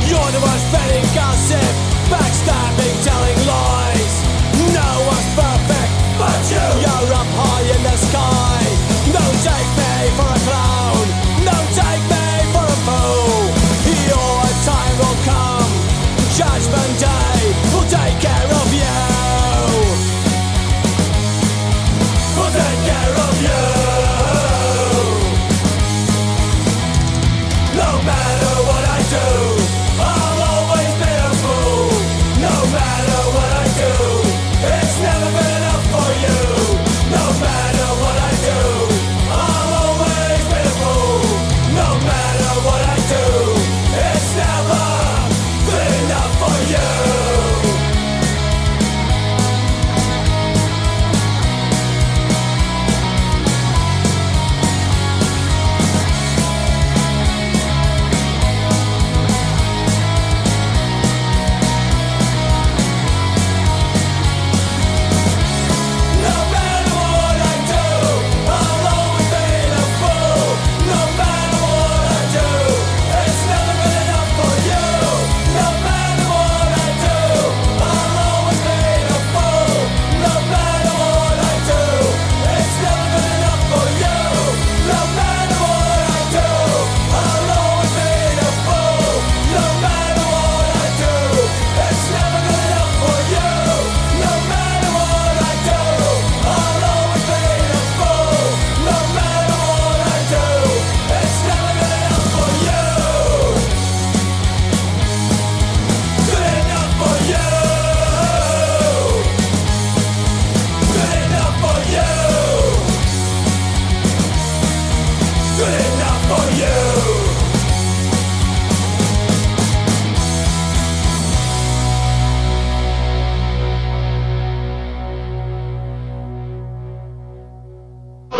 You're 0.07 0.31
the 0.31 0.39
one 0.39 0.59
spreading 0.69 1.07
gossip, 1.15 1.73
backstabbing, 2.07 2.95
telling 3.03 3.39
lies. 3.47 4.13
No 4.71 4.91
one's 5.11 5.31
perfect, 5.35 5.91
but 6.19 6.41
you. 6.51 6.67
You're 6.85 7.13
up 7.19 7.29
high 7.35 7.67
in 7.73 7.81
the 7.83 7.97
sky. 7.97 8.61
Don't 9.11 9.39
take 9.43 9.69
me 9.81 9.95
for 10.15 10.29
a 10.29 10.39
clown. 10.45 11.05
Don't 11.43 11.80
Husband 16.73 17.10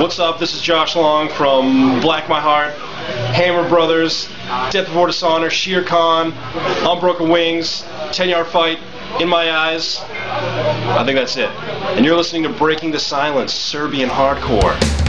What's 0.01 0.17
up? 0.17 0.39
This 0.39 0.55
is 0.55 0.63
Josh 0.63 0.95
Long 0.95 1.29
from 1.29 2.01
Black 2.01 2.27
My 2.27 2.41
Heart, 2.41 2.73
Hammer 3.35 3.69
Brothers, 3.69 4.27
Death 4.71 4.87
Before 4.87 5.05
Dishonor, 5.05 5.51
Sheer 5.51 5.83
Khan, 5.83 6.33
Unbroken 6.83 7.29
Wings, 7.29 7.85
10 8.11 8.27
Yard 8.27 8.47
Fight, 8.47 8.79
In 9.19 9.29
My 9.29 9.51
Eyes. 9.51 10.01
I 10.09 11.03
think 11.05 11.19
that's 11.19 11.37
it. 11.37 11.51
And 11.95 12.03
you're 12.03 12.17
listening 12.17 12.41
to 12.43 12.49
Breaking 12.49 12.89
the 12.89 12.97
Silence, 12.97 13.53
Serbian 13.53 14.09
Hardcore. 14.09 15.00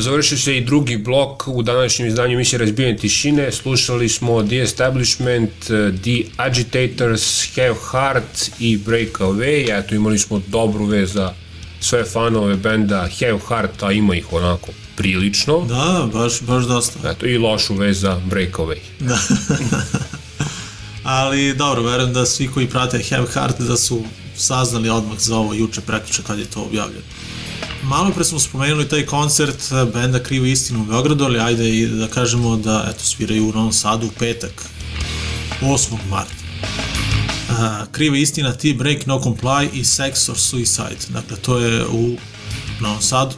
eto, 0.00 0.04
završio 0.04 0.38
se 0.38 0.56
i 0.56 0.64
drugi 0.64 0.96
blok 0.96 1.48
u 1.48 1.62
današnjem 1.62 2.08
izdanju 2.08 2.34
emisije 2.34 2.58
Razbijene 2.58 2.96
tišine. 2.96 3.52
Slušali 3.52 4.08
smo 4.08 4.42
The 4.42 4.56
Establishment, 4.56 5.50
The 6.02 6.24
Agitators, 6.36 7.48
Have 7.56 7.74
Heart 7.90 8.50
i 8.58 8.76
Break 8.76 9.18
Away. 9.18 9.78
Eto, 9.78 9.94
imali 9.94 10.18
smo 10.18 10.42
dobru 10.46 10.84
vez 10.84 11.12
za 11.12 11.34
sve 11.80 12.04
fanove 12.04 12.56
benda 12.56 13.08
Have 13.20 13.38
Heart, 13.48 13.82
a 13.82 13.92
ima 13.92 14.16
ih 14.16 14.32
onako 14.32 14.68
prilično. 14.96 15.60
Da, 15.68 16.08
baš, 16.12 16.40
baš 16.40 16.64
dosta. 16.64 17.10
Eto, 17.10 17.26
i 17.26 17.38
lošu 17.38 17.74
vez 17.74 18.00
za 18.00 18.20
Break 18.30 18.58
Away. 18.58 18.78
Da. 19.00 19.18
Ali 21.04 21.54
dobro, 21.54 21.82
verujem 21.82 22.12
da 22.12 22.26
svi 22.26 22.48
koji 22.48 22.66
prate 22.66 23.02
Have 23.10 23.26
Heart 23.32 23.60
da 23.60 23.76
su 23.76 24.02
saznali 24.36 24.88
odmah 24.88 25.18
za 25.18 25.36
ovo 25.36 25.54
juče, 25.54 25.80
prekriče 25.80 26.22
kad 26.26 26.38
je 26.38 26.44
to 26.44 26.62
objavljeno 26.62 27.04
malo 27.82 28.10
pre 28.10 28.24
smo 28.24 28.38
spomenuli 28.38 28.88
taj 28.88 29.06
koncert 29.06 29.72
eh, 29.72 29.92
benda 29.92 30.22
Krivo 30.22 30.46
istinu 30.46 30.80
u 30.80 30.84
Beogradu, 30.84 31.24
ali 31.24 31.38
ajde 31.38 31.68
i 31.68 31.86
da 31.86 32.08
kažemo 32.08 32.56
da 32.56 32.86
eto, 32.90 33.04
sviraju 33.04 33.48
u 33.48 33.52
Novom 33.52 33.72
Sadu 33.72 34.06
u 34.06 34.10
petak, 34.18 34.64
8. 35.60 35.96
marta. 36.10 36.32
Uh, 37.50 37.92
Kriva 37.92 38.16
istina, 38.16 38.52
Ti 38.52 38.74
Break, 38.74 39.06
No 39.06 39.20
Comply 39.20 39.68
i 39.72 39.84
Sex 39.84 40.30
or 40.30 40.38
Suicide. 40.38 40.98
Dakle, 41.08 41.36
to 41.36 41.58
je 41.58 41.86
u 41.86 42.16
Novom 42.80 43.02
Sadu. 43.02 43.34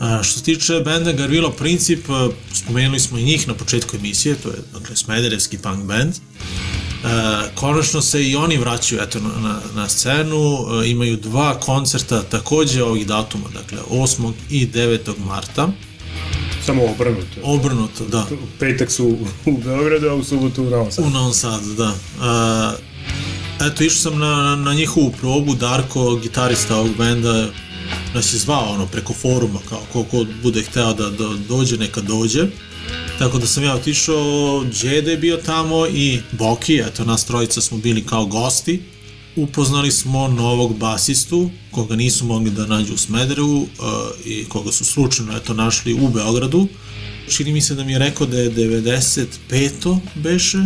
Uh, 0.00 0.22
što 0.22 0.38
se 0.38 0.44
tiče 0.44 0.80
benda 0.84 1.12
Garvilo 1.12 1.50
Princip, 1.50 2.08
uh, 2.08 2.32
spomenuli 2.52 3.00
smo 3.00 3.18
i 3.18 3.24
njih 3.24 3.48
na 3.48 3.54
početku 3.54 3.96
emisije, 3.96 4.34
to 4.34 4.48
je 4.48 4.56
dakle, 4.72 4.96
smederevski 4.96 5.58
punk 5.58 5.84
band. 5.84 6.14
Uh, 6.14 6.69
konačno 7.54 8.02
se 8.02 8.28
i 8.28 8.36
oni 8.36 8.56
vraćaju 8.56 9.00
eto, 9.02 9.18
na, 9.20 9.60
na, 9.74 9.88
scenu, 9.88 10.58
e, 10.84 10.90
imaju 10.90 11.16
dva 11.16 11.60
koncerta 11.60 12.22
takođe 12.22 12.82
ovih 12.82 13.06
datuma, 13.06 13.44
dakle 13.54 13.78
8. 13.90 14.32
i 14.50 14.66
9. 14.66 14.98
marta. 15.26 15.68
Samo 16.66 16.84
obrnuto. 16.84 17.40
Obrnuto, 17.42 18.04
da. 18.04 18.26
U 18.32 18.46
petak 18.58 18.90
su 18.90 19.16
u 19.46 19.58
Beogradu, 19.64 20.08
a 20.08 20.14
u 20.14 20.24
subotu 20.24 20.62
u 20.62 20.70
Novom 20.70 20.90
Sadu. 20.90 21.08
U 21.08 21.10
Novom 21.10 21.32
Sadu, 21.32 21.74
da. 21.74 21.94
E, 23.60 23.66
eto, 23.66 23.84
išao 23.84 24.10
sam 24.10 24.18
na, 24.18 24.56
na 24.56 24.74
njihovu 24.74 25.12
probu, 25.20 25.54
Darko, 25.54 26.16
gitarista 26.16 26.76
ovog 26.76 26.96
benda, 26.98 27.48
nas 28.14 28.32
je 28.32 28.38
zvao 28.38 28.72
ono, 28.72 28.86
preko 28.86 29.12
foruma, 29.12 29.58
kao 29.68 29.80
ko, 29.92 30.04
ko 30.04 30.24
bude 30.42 30.62
hteo 30.62 30.94
da, 30.94 31.10
da 31.10 31.28
dođe, 31.48 31.76
neka 31.76 32.00
dođe. 32.00 32.46
Tako 33.20 33.38
da 33.38 33.46
sam 33.46 33.64
ja 33.64 33.74
otišao, 33.74 34.64
Đede 34.82 35.10
je 35.10 35.16
bio 35.16 35.36
tamo 35.36 35.86
i 35.86 36.20
Boki, 36.32 36.82
eto 36.86 37.04
nas 37.04 37.24
trojica 37.24 37.60
smo 37.60 37.78
bili 37.78 38.06
kao 38.06 38.26
gosti. 38.26 38.82
Upoznali 39.36 39.90
smo 39.90 40.28
novog 40.28 40.76
basistu, 40.76 41.50
koga 41.70 41.96
nisu 41.96 42.24
mogli 42.24 42.50
da 42.50 42.66
nađu 42.66 42.94
u 42.94 42.96
Smederevu 42.96 43.60
uh, 43.60 43.66
i 44.24 44.44
koga 44.44 44.72
su 44.72 44.84
slučajno 44.84 45.36
eto 45.36 45.54
našli 45.54 45.94
u 45.94 46.08
Beogradu. 46.08 46.68
Čini 47.28 47.52
mi 47.52 47.60
se 47.60 47.74
da 47.74 47.84
mi 47.84 47.92
je 47.92 47.98
rekao 47.98 48.26
da 48.26 48.38
je 48.38 48.50
95. 48.50 49.98
beše, 50.14 50.58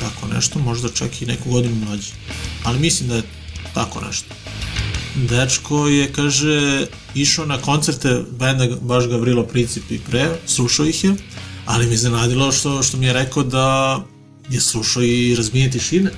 tako 0.00 0.34
nešto, 0.34 0.58
možda 0.58 0.88
čak 0.88 1.22
i 1.22 1.26
neku 1.26 1.50
godinu 1.50 1.74
mlađi. 1.74 2.12
Ali 2.64 2.78
mislim 2.78 3.08
da 3.08 3.16
je 3.16 3.22
tako 3.74 4.00
nešto. 4.00 4.34
Dečko 5.14 5.88
je, 5.88 6.12
kaže, 6.12 6.86
išao 7.14 7.46
na 7.46 7.58
koncerte 7.58 8.22
benda 8.38 8.76
baš 8.80 9.08
Gavrilo 9.08 9.42
Princip 9.42 9.90
i 9.90 9.98
pre, 9.98 10.28
slušao 10.46 10.86
ih 10.86 11.04
je, 11.04 11.14
ali 11.66 11.86
mi 11.86 11.92
je 11.92 11.98
zanadilo 11.98 12.52
što, 12.52 12.82
što 12.82 12.96
mi 12.96 13.06
je 13.06 13.12
rekao 13.12 13.42
da 13.42 14.00
je 14.50 14.60
slušao 14.60 15.02
i 15.02 15.34
razbijenje 15.36 15.70
tišine. 15.70 16.10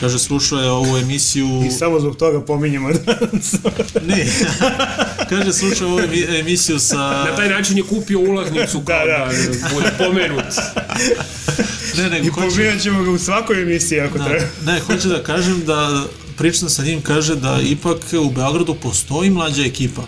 Kaže, 0.00 0.18
slušao 0.18 0.58
je 0.58 0.70
ovu 0.70 0.96
emisiju... 0.98 1.62
I 1.62 1.70
samo 1.70 2.00
zbog 2.00 2.16
toga 2.16 2.40
pominjemo 2.40 2.88
danas. 2.90 3.54
ne, 4.08 4.26
kaže, 5.28 5.52
slušao 5.52 5.88
ovu 5.88 5.98
emi- 5.98 6.40
emisiju 6.40 6.78
sa... 6.78 6.96
Na 6.98 7.36
taj 7.36 7.48
način 7.48 7.76
je 7.76 7.82
kupio 7.84 8.20
ulaznicu 8.20 8.80
kao 8.80 8.98
da, 8.98 9.32
da, 9.62 9.74
bude 9.74 9.90
pomenut. 9.98 10.44
Ne, 11.96 12.10
nego 12.10 12.26
I 12.26 12.30
hoće- 12.30 12.48
pominjat 12.48 12.80
ćemo 12.80 13.02
ga 13.02 13.10
u 13.10 13.18
svakoj 13.18 13.62
emisiji 13.62 14.00
ako 14.00 14.18
Da, 14.18 14.24
treba. 14.24 14.46
ne, 14.64 14.80
hoću 14.80 15.08
da 15.08 15.22
kažem 15.22 15.64
da 15.64 16.04
pričam 16.36 16.68
sa 16.68 16.82
njim, 16.84 17.02
kaže 17.02 17.34
da 17.36 17.60
ipak 17.62 17.96
u 18.20 18.30
Beogradu 18.30 18.74
postoji 18.74 19.30
mlađa 19.30 19.62
ekipa. 19.64 20.02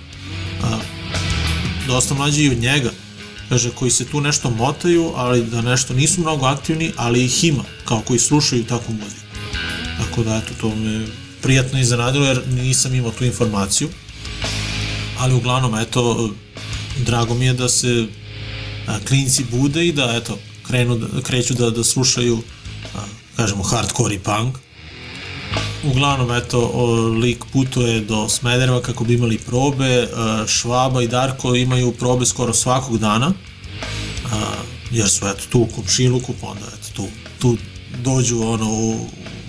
A, 0.62 0.78
dosta 1.86 2.14
mlađi 2.14 2.44
i 2.44 2.50
od 2.50 2.58
njega. 2.58 2.90
Kaže, 3.49 3.70
koji 3.70 3.90
se 3.90 4.05
tu 4.05 4.20
nešto 4.20 4.51
motaju, 4.51 5.12
ali 5.16 5.44
da 5.44 5.62
nešto 5.62 5.94
nisu 5.94 6.20
mnogo 6.20 6.46
aktivni, 6.46 6.92
ali 6.96 7.24
ih 7.24 7.44
ima, 7.44 7.64
kao 7.84 8.03
koji 8.07 8.18
slušaju 8.18 8.64
takvu 8.64 8.92
muziku. 8.92 9.28
Tako 9.99 10.22
da, 10.22 10.36
eto, 10.36 10.55
to 10.61 10.74
me 10.74 11.07
prijatno 11.42 11.80
iznenadilo, 11.80 12.26
jer 12.26 12.42
nisam 12.49 12.94
imao 12.94 13.11
tu 13.11 13.24
informaciju. 13.24 13.88
Ali 15.18 15.34
uglavnom, 15.34 15.74
eto, 15.74 16.30
drago 17.07 17.34
mi 17.34 17.46
je 17.46 17.53
da 17.53 17.68
se 17.68 18.07
a, 18.86 18.99
klinci 19.09 19.44
bude 19.51 19.86
i 19.86 19.92
da, 19.92 20.12
eto, 20.16 20.38
krenu, 20.66 20.99
da, 20.99 21.22
kreću 21.22 21.55
da, 21.55 21.70
da 21.70 21.84
slušaju 21.84 22.42
a, 22.94 22.99
kažemo 23.36 23.62
hardcore 23.62 24.14
i 24.14 24.18
punk. 24.18 24.59
Uglavnom, 25.85 26.33
eto, 26.37 26.72
lik 27.22 27.45
putuje 27.53 28.01
do 28.01 28.29
Smedereva 28.29 28.83
kako 28.83 29.05
bi 29.05 29.14
imali 29.14 29.39
probe, 29.39 30.09
a, 30.16 30.45
Švaba 30.47 31.03
i 31.03 31.09
Darko 31.09 31.55
imaju 31.55 31.93
probe 31.93 32.26
skoro 32.26 32.55
svakog 32.55 32.99
dana, 32.99 33.33
a, 34.33 34.37
jer 34.91 35.09
su 35.09 35.26
eto 35.26 35.43
tu 35.51 35.61
u 35.61 35.66
komšiluku, 35.66 36.35
pa 36.41 36.47
onda 36.47 36.66
eto 36.66 36.89
tu, 36.97 37.07
tu 37.39 37.57
dođu 38.05 38.43
ono 38.43 38.72
u, 38.72 39.07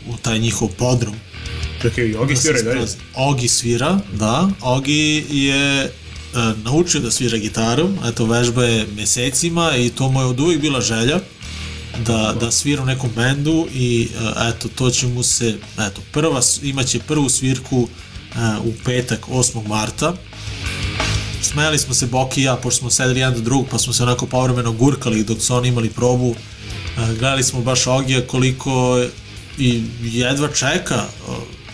u 0.09 0.17
taj 0.21 0.39
njihov 0.39 0.67
podrum. 0.77 1.15
Čekaj, 1.81 2.15
Ogi 2.15 2.33
Da 2.33 2.39
svira 2.41 2.59
i 2.59 2.63
dalje. 2.63 2.83
isprazni. 2.83 3.01
Ogi 3.15 3.47
svira, 3.47 3.99
da. 4.13 4.49
Ogi 4.61 5.25
je 5.29 5.83
e, 5.83 5.89
naučio 6.63 7.01
da 7.01 7.11
svira 7.11 7.37
gitaru, 7.37 7.89
eto 8.05 8.25
vežba 8.25 8.63
je 8.63 8.87
mesecima 8.95 9.75
i 9.77 9.89
to 9.89 10.09
mu 10.09 10.19
je 10.19 10.25
od 10.25 10.39
uvijek 10.39 10.61
bila 10.61 10.81
želja 10.81 11.19
da, 12.05 12.35
da 12.39 12.51
svira 12.51 12.83
u 12.83 12.85
nekom 12.85 13.09
bendu 13.15 13.67
i 13.73 14.07
e, 14.15 14.49
eto 14.49 14.69
to 14.75 14.89
će 14.89 15.07
mu 15.07 15.23
se, 15.23 15.57
eto 15.79 16.01
prva, 16.11 16.41
imaće 16.63 16.99
prvu 16.99 17.29
svirku 17.29 17.87
e, 17.87 18.37
u 18.63 18.73
petak 18.85 19.27
8. 19.27 19.67
marta 19.67 20.13
smeli 21.41 21.77
smo 21.77 21.93
se 21.93 22.05
Boki 22.05 22.41
i 22.41 22.43
ja, 22.43 22.55
pošto 22.55 22.79
smo 22.79 22.89
sedeli 22.89 23.19
jedan 23.19 23.33
do 23.33 23.41
drugog, 23.41 23.67
pa 23.71 23.77
smo 23.77 23.93
se 23.93 24.03
onako 24.03 24.25
povremeno 24.25 24.71
gurkali 24.71 25.23
dok 25.23 25.41
su 25.41 25.55
oni 25.55 25.67
imali 25.67 25.89
probu. 25.89 26.35
E, 26.97 27.15
Gledali 27.19 27.43
smo 27.43 27.61
baš 27.61 27.87
Ogija 27.87 28.27
koliko 28.27 29.05
i 29.57 29.83
jedva 30.01 30.47
čeka 30.47 31.05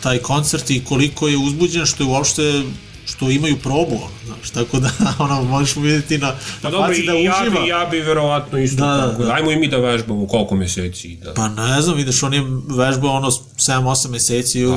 taj 0.03 0.17
koncert 0.17 0.69
i 0.69 0.83
koliko 0.83 1.27
je 1.27 1.37
uzbuđen 1.37 1.85
što 1.85 2.03
je 2.03 2.07
uopšte 2.07 2.63
što 3.05 3.29
imaju 3.29 3.57
probu, 3.57 3.99
znaš, 4.45 4.65
tako 4.65 4.79
da 4.79 4.91
ono, 5.23 5.43
možeš 5.43 5.75
mu 5.75 5.81
vidjeti 5.81 6.17
na, 6.17 6.31
Pa 6.61 6.67
na 6.67 6.71
dobro, 6.71 6.87
faci 6.87 7.05
da 7.05 7.13
ja 7.13 7.35
uživa. 7.41 7.61
bi, 7.61 7.67
ja 7.67 7.87
bi 7.91 7.99
verovatno 7.99 8.59
isto 8.59 8.85
Da, 8.85 8.91
da, 8.91 9.11
tako. 9.11 9.23
da. 9.23 9.33
Ajmo 9.33 9.51
i 9.51 9.55
mi 9.55 9.67
da 9.67 9.77
vežbamo 9.77 10.27
koliko 10.27 10.55
meseci. 10.55 11.17
Da. 11.23 11.33
Pa 11.33 11.47
ne 11.47 11.81
znam, 11.81 11.97
vidiš, 11.97 12.23
on 12.23 12.33
je 12.33 12.43
vežbao 12.77 13.11
ono 13.11 13.31
7-8 13.31 14.09
meseci, 14.09 14.65
uh, 14.65 14.75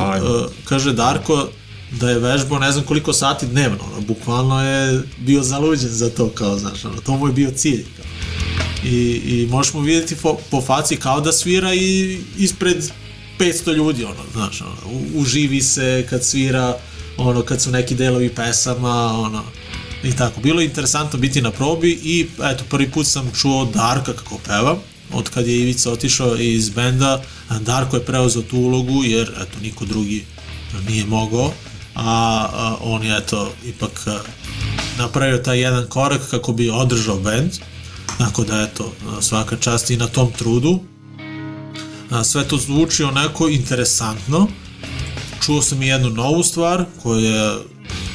kaže 0.64 0.92
Darko 0.92 1.48
da 1.90 2.10
je 2.10 2.18
vežbao 2.18 2.58
ne 2.58 2.72
znam 2.72 2.84
koliko 2.84 3.12
sati 3.12 3.46
dnevno, 3.46 3.78
ono, 3.92 4.00
bukvalno 4.00 4.64
je 4.64 5.02
bio 5.18 5.42
zaluđen 5.42 5.90
za 5.90 6.10
to, 6.10 6.28
kao, 6.28 6.58
znaš, 6.58 6.84
ono, 6.84 7.00
to 7.00 7.16
mu 7.16 7.26
je 7.26 7.32
bio 7.32 7.50
cilj. 7.50 7.84
Kao. 7.96 8.04
I, 8.84 9.20
I 9.24 9.46
možeš 9.50 9.74
mu 9.74 9.80
vidjeti 9.80 10.14
fo, 10.14 10.38
po 10.50 10.60
faci 10.60 10.96
kao 10.96 11.20
da 11.20 11.32
svira 11.32 11.74
i 11.74 12.18
ispred 12.38 12.90
500 13.38 13.74
ljudi, 13.74 14.04
ono, 14.04 14.22
znaš, 14.32 14.60
ono, 14.60 15.00
uživi 15.14 15.62
se 15.62 16.06
kad 16.10 16.24
svira, 16.24 16.76
ono, 17.18 17.42
kad 17.42 17.62
su 17.62 17.70
neki 17.70 17.94
delovi 17.94 18.28
pesama, 18.28 19.18
ono, 19.18 19.44
i 20.02 20.16
tako. 20.16 20.40
Bilo 20.40 20.60
je 20.60 20.66
interesantno 20.66 21.18
biti 21.18 21.42
na 21.42 21.50
probi 21.50 21.90
i 21.90 22.26
eto, 22.42 22.64
prvi 22.70 22.90
put 22.90 23.06
sam 23.06 23.30
čuo 23.40 23.64
Darka 23.64 24.12
kako 24.12 24.38
peva, 24.46 24.76
od 25.12 25.30
kad 25.30 25.46
je 25.46 25.60
Ivica 25.60 25.92
otišao 25.92 26.36
iz 26.36 26.70
benda, 26.70 27.22
Darko 27.60 27.96
je 27.96 28.04
preuzeo 28.04 28.42
tu 28.42 28.56
ulogu 28.56 29.04
jer 29.04 29.32
eto, 29.40 29.58
niko 29.62 29.84
drugi 29.84 30.24
nije 30.88 31.06
mogao, 31.06 31.52
a, 31.94 32.48
a 32.52 32.76
on 32.80 33.02
je 33.02 33.16
eto, 33.16 33.52
ipak 33.64 34.06
napravio 34.98 35.38
taj 35.38 35.60
jedan 35.60 35.86
korak 35.86 36.30
kako 36.30 36.52
bi 36.52 36.70
održao 36.70 37.16
bend, 37.16 37.50
tako 38.18 38.44
da 38.44 38.62
eto, 38.62 38.92
svaka 39.20 39.56
čast 39.56 39.90
i 39.90 39.96
na 39.96 40.06
tom 40.06 40.32
trudu. 40.32 40.80
A, 42.10 42.24
sve 42.24 42.44
to 42.44 42.56
zvuči 42.56 43.04
onako 43.04 43.48
interesantno, 43.48 44.48
čuo 45.42 45.62
sam 45.62 45.82
i 45.82 45.86
jednu 45.86 46.10
novu 46.10 46.42
stvar 46.42 46.84
koja 47.02 47.58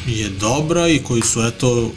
je 0.07 0.29
dobra 0.29 0.87
i 0.87 0.99
koji 0.99 1.21
su 1.21 1.41
eto 1.41 1.91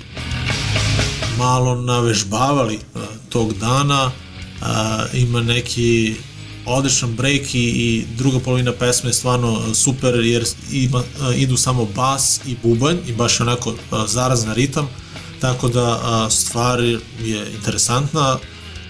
malo 1.38 1.74
navežbavali 1.74 2.78
a, 2.94 2.98
tog 3.28 3.54
dana. 3.54 4.10
A, 4.62 5.04
ima 5.14 5.40
neki 5.40 6.14
odličan 6.66 7.14
break 7.16 7.54
i, 7.54 7.58
i 7.58 8.04
druga 8.16 8.38
polovina 8.38 8.72
pesme 8.72 9.10
je 9.10 9.14
stvarno 9.14 9.74
super 9.74 10.14
jer 10.14 10.44
ima, 10.72 11.02
a, 11.20 11.32
idu 11.32 11.56
samo 11.56 11.84
bas 11.84 12.40
i 12.46 12.56
bubanj 12.62 12.96
i 13.06 13.12
baš 13.12 13.40
onako 13.40 13.74
a, 13.90 14.34
ritam 14.54 14.88
tako 15.40 15.68
da 15.68 16.00
a, 16.02 16.30
stvar 16.30 16.80
je 17.20 17.52
interesantna 17.56 18.38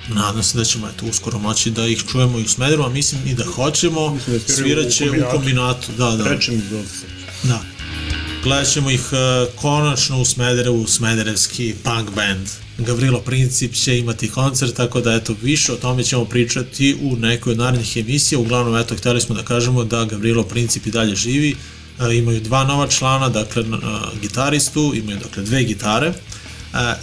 nadam 0.09 0.43
se 0.43 0.59
da 0.59 0.65
ćemo 0.65 0.89
eto 0.89 1.07
uskoro 1.07 1.39
moći 1.39 1.71
da 1.71 1.87
ih 1.87 2.03
čujemo 2.11 2.39
i 2.39 2.43
u 2.43 2.49
Smederu, 2.49 2.83
a 2.83 2.89
mislim 2.89 3.21
i 3.27 3.35
da 3.35 3.45
hoćemo 3.45 4.19
da 4.27 4.39
sviraju 4.55 4.89
u 4.89 4.91
sviraće 4.91 5.05
u 5.05 5.09
kombinatu. 5.09 5.37
kombinatu 5.37 5.93
da, 5.99 6.11
da. 6.11 6.41
Se. 6.41 7.07
Da. 7.43 7.61
Gledat 8.43 8.73
ćemo 8.73 8.91
ih 8.91 9.01
uh, 9.13 9.55
konačno 9.55 10.21
u 10.21 10.25
Smederevu, 10.25 10.87
Smederevski 10.87 11.75
punk 11.85 12.11
band. 12.15 12.49
Gavrilo 12.79 13.21
Princip 13.21 13.75
će 13.75 13.99
imati 13.99 14.31
koncert, 14.31 14.77
tako 14.77 15.01
da 15.01 15.15
eto, 15.15 15.35
više 15.43 15.73
o 15.73 15.77
tome 15.77 16.05
ćemo 16.05 16.25
pričati 16.25 16.97
u 17.03 17.17
nekoj 17.17 17.51
od 17.51 17.59
narednih 17.59 17.97
emisija. 17.97 18.39
Uglavnom, 18.39 18.77
eto, 18.77 18.97
hteli 18.97 19.21
smo 19.21 19.35
da 19.35 19.43
kažemo 19.43 19.85
da 19.85 20.05
Gavrilo 20.05 20.43
Princip 20.43 20.87
i 20.87 20.91
dalje 20.91 21.17
živi. 21.17 21.57
Uh, 21.99 22.15
imaju 22.15 22.41
dva 22.41 22.65
nova 22.65 22.89
člana, 22.89 23.29
dakle, 23.29 23.63
uh, 23.63 23.79
gitaristu, 24.23 24.93
imaju 24.95 25.19
dakle 25.19 25.43
dve 25.43 25.65
gitare 25.65 26.09
uh, 26.09 26.15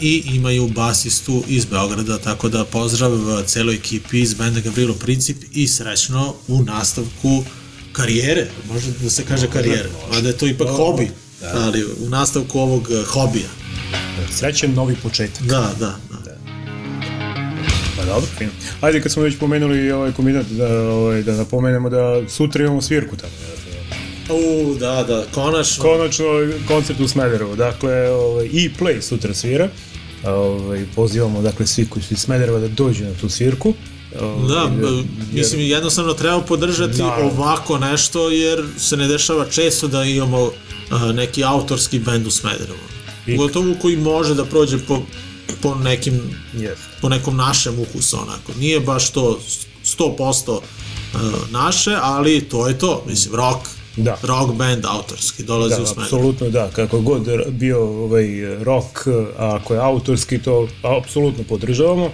i 0.02 0.24
imaju 0.26 0.68
basistu 0.68 1.44
iz 1.48 1.66
Beograda, 1.66 2.18
tako 2.18 2.50
da 2.50 2.66
pozdrav 2.66 3.12
celoj 3.46 3.76
ekipi 3.76 4.20
iz 4.20 4.34
benda 4.34 4.60
Gavrilo 4.60 4.94
Princip 4.94 5.38
i 5.52 5.68
srećno 5.68 6.36
u 6.48 6.64
nastavku 6.64 7.44
karijere, 7.92 8.48
može 8.74 8.92
da 9.04 9.10
se 9.10 9.26
kaže 9.26 9.48
karijere, 9.48 9.90
a 10.12 10.22
da 10.22 10.28
je 10.28 10.38
to 10.38 10.48
ipak 10.48 10.68
hobi, 10.68 11.12
ali 11.54 11.84
u 11.84 12.10
nastavku 12.10 12.60
ovog 12.60 12.88
eh, 12.92 13.04
hobija. 13.06 13.50
Srećen 14.32 14.74
novi 14.74 14.96
početak. 15.04 15.44
Da, 15.44 15.74
da, 15.80 15.98
da. 16.26 16.38
Pa 17.98 18.06
dobro, 18.06 18.30
fino. 18.38 18.52
Ajde, 18.82 19.02
kad 19.02 19.12
smo 19.12 19.24
već 19.24 19.38
pomenuli 19.40 19.92
ovaj 19.92 20.12
kombinat, 20.12 20.46
da, 20.46 20.82
ovaj, 20.82 21.24
da 21.24 21.36
napomenemo 21.36 21.90
da 21.90 22.30
sutra 22.30 22.64
imamo 22.64 22.82
svirku 22.82 23.16
tamo. 23.16 23.34
U, 24.30 24.76
da, 24.76 25.04
da, 25.04 25.24
konačno. 25.26 25.84
Konačno 25.84 26.26
koncert 26.68 27.00
u 27.00 27.08
Smederevu. 27.08 27.56
Dakle, 27.56 28.10
ovaj, 28.10 28.46
i 28.46 28.72
Play 28.80 29.02
sutra 29.02 29.34
svira. 29.34 29.70
Ovaj, 30.26 30.86
pozivamo 30.96 31.42
dakle 31.42 31.68
svi 31.68 31.86
koji 31.86 32.04
su 32.04 32.14
iz 32.14 32.20
Smedereva 32.20 32.60
da 32.60 32.68
dođu 32.68 33.04
na 33.04 33.14
tu 33.14 33.30
svirku. 33.30 33.74
Ovaj, 34.22 34.48
Da, 34.48 34.88
jer- 34.88 35.04
mislim 35.34 35.62
jednostavno 35.62 36.14
treba 36.14 36.42
podržati 36.42 36.98
Naravno. 36.98 37.32
ovako 37.32 37.78
nešto 37.78 38.30
jer 38.30 38.66
se 38.78 38.98
ne 38.98 39.08
dešava 39.08 39.46
često 39.46 39.88
da 39.88 40.04
imamo 40.04 40.52
a, 40.92 41.12
neki 41.12 41.44
autorski 41.44 42.00
bend 42.00 42.28
u 42.28 42.32
Smederevu. 42.32 42.78
I- 43.28 43.38
Gotovo 43.38 43.76
koji 43.82 43.98
može 43.98 44.36
da 44.36 44.46
prođe 44.46 44.78
po, 44.80 45.02
po 45.62 45.76
nekim 45.76 46.22
Yes. 46.56 46.76
po 47.02 47.10
nekom 47.10 47.36
našem 47.38 47.80
ukusu 47.80 48.18
onako. 48.18 48.52
Nije 48.56 48.80
baš 48.80 49.10
to 49.10 49.40
100% 49.86 50.60
a, 51.14 51.18
naše, 51.52 51.98
ali 52.02 52.42
to 52.42 52.68
je 52.68 52.78
to, 52.80 53.04
mislim 53.08 53.36
rock. 53.36 53.68
Da. 53.98 54.18
Rock 54.22 54.54
band 54.54 54.86
autorski 54.86 55.44
dolazi 55.44 55.76
Da, 55.76 55.82
u 55.82 55.86
Smederevo. 55.86 56.04
apsolutno 56.04 56.50
da, 56.50 56.70
kako 56.76 57.00
god 57.02 57.28
bio 57.50 58.04
ovaj 58.04 58.56
rock, 58.64 59.08
a 59.38 59.56
ako 59.56 59.74
je 59.74 59.80
autorski, 59.80 60.38
to 60.38 60.68
apsolutno 60.82 61.44
podržavamo. 61.44 62.10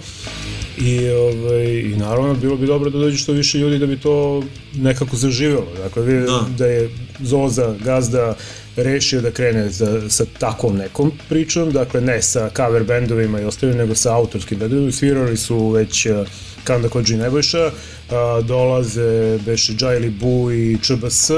I, 0.78 1.08
ovaj, 1.08 1.66
I 1.66 1.94
naravno 1.96 2.34
bilo 2.34 2.56
bi 2.56 2.66
dobro 2.66 2.90
da 2.90 2.98
dođe 2.98 3.18
što 3.18 3.32
više 3.32 3.58
ljudi 3.58 3.78
da 3.78 3.86
bi 3.86 4.00
to 4.00 4.42
nekako 4.74 5.16
zaživelo. 5.16 5.66
Dakle, 5.82 6.02
vi, 6.02 6.20
da. 6.20 6.46
Da. 6.58 6.66
je 6.66 6.90
Zoza, 7.20 7.74
gazda, 7.84 8.34
rešio 8.76 9.20
da 9.20 9.30
krene 9.30 9.70
za, 9.70 10.10
sa 10.10 10.24
takvom 10.38 10.76
nekom 10.76 11.12
pričom, 11.28 11.70
dakle 11.70 12.00
ne 12.00 12.22
sa 12.22 12.50
cover 12.56 12.84
bendovima 12.84 13.40
i 13.40 13.44
ostalim, 13.44 13.76
nego 13.76 13.94
sa 13.94 14.14
autorskim 14.16 14.58
bendovima. 14.58 14.92
Svirali 14.92 15.36
su 15.36 15.68
već 15.68 16.06
uh, 16.06 16.26
Kanda 16.64 16.88
Kođi 16.88 17.16
Nebojša, 17.16 17.70
a, 18.10 18.40
dolaze 18.44 19.38
beše 19.38 19.72
Džajli 19.72 20.10
Bu 20.10 20.52
i 20.52 20.78
ČBS, 20.82 21.30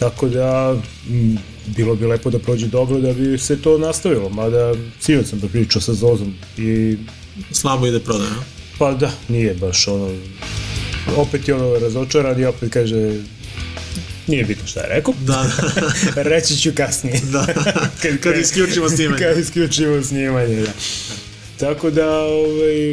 tako 0.00 0.28
da 0.28 0.76
m, 1.10 1.38
bilo 1.66 1.94
bi 1.94 2.06
lepo 2.06 2.30
da 2.30 2.38
prođe 2.38 2.66
dobro 2.66 2.98
da 2.98 3.12
bi 3.12 3.38
se 3.38 3.62
to 3.62 3.78
nastavilo, 3.78 4.28
mada 4.28 4.74
sinoć 5.00 5.26
sam 5.26 5.40
pričao 5.52 5.82
sa 5.82 5.94
Zozom 5.94 6.34
i 6.58 6.96
Slabo 7.52 7.86
ide 7.86 8.00
prodaja. 8.00 8.30
pa 8.78 8.92
da, 8.92 9.10
nije 9.28 9.54
baš 9.54 9.88
ono, 9.88 10.10
opet 11.16 11.48
je 11.48 11.54
ono 11.54 11.78
razočaran 11.78 12.40
i 12.40 12.44
opet 12.44 12.72
kaže 12.72 13.20
nije 14.26 14.44
bitno 14.44 14.66
šta 14.66 14.80
je 14.80 14.86
rekao. 14.88 15.14
Da, 15.20 15.46
Reći 16.30 16.56
ću 16.56 16.70
kasnije. 16.74 17.20
da. 17.32 17.46
Kad 18.22 18.36
isključimo 18.38 18.88
snimanje. 18.88 19.24
Kad 19.24 19.38
isključimo 19.38 20.02
snimanje, 20.02 20.56
da. 20.56 20.72
Tako 21.60 21.90
da, 21.90 22.20
ovaj, 22.20 22.90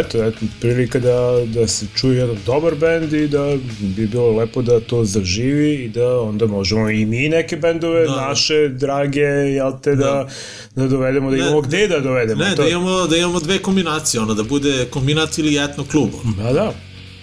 eto, 0.00 0.24
eto, 0.24 0.38
prilika 0.60 0.98
da, 0.98 1.44
da 1.46 1.68
se 1.68 1.86
čuje 1.96 2.18
jedan 2.18 2.36
dobar 2.46 2.74
bend 2.74 3.12
i 3.12 3.28
da 3.28 3.56
bi 3.80 4.06
bilo 4.06 4.36
lepo 4.36 4.62
da 4.62 4.80
to 4.80 5.04
zaživi 5.04 5.74
i 5.74 5.88
da 5.88 6.20
onda 6.20 6.46
možemo 6.46 6.90
i 6.90 7.06
mi 7.06 7.28
neke 7.28 7.56
bendove, 7.56 8.06
Da. 8.06 8.16
naše, 8.16 8.68
drage, 8.68 9.20
jel 9.20 9.72
te, 9.82 9.94
da, 9.94 10.28
da 10.74 10.88
dovedemo, 10.88 11.30
da 11.30 11.36
Ne, 11.36 11.42
imamo 11.42 11.60
gde 11.60 11.88
da 11.88 12.00
dovedemo. 12.00 12.44
Ne, 12.44 12.56
to, 12.56 12.62
da 12.62 12.68
imamo, 12.68 13.06
da 13.06 13.16
imamo 13.16 13.40
dve 13.40 13.58
kombinacije, 13.58 14.20
ono, 14.20 14.34
da 14.34 14.42
bude 14.42 14.86
kombinat 14.90 15.38
ili 15.38 15.64
etno 15.64 15.84
klub. 15.90 16.10
Ono. 16.24 16.42
Da, 16.42 16.52
da, 16.52 16.72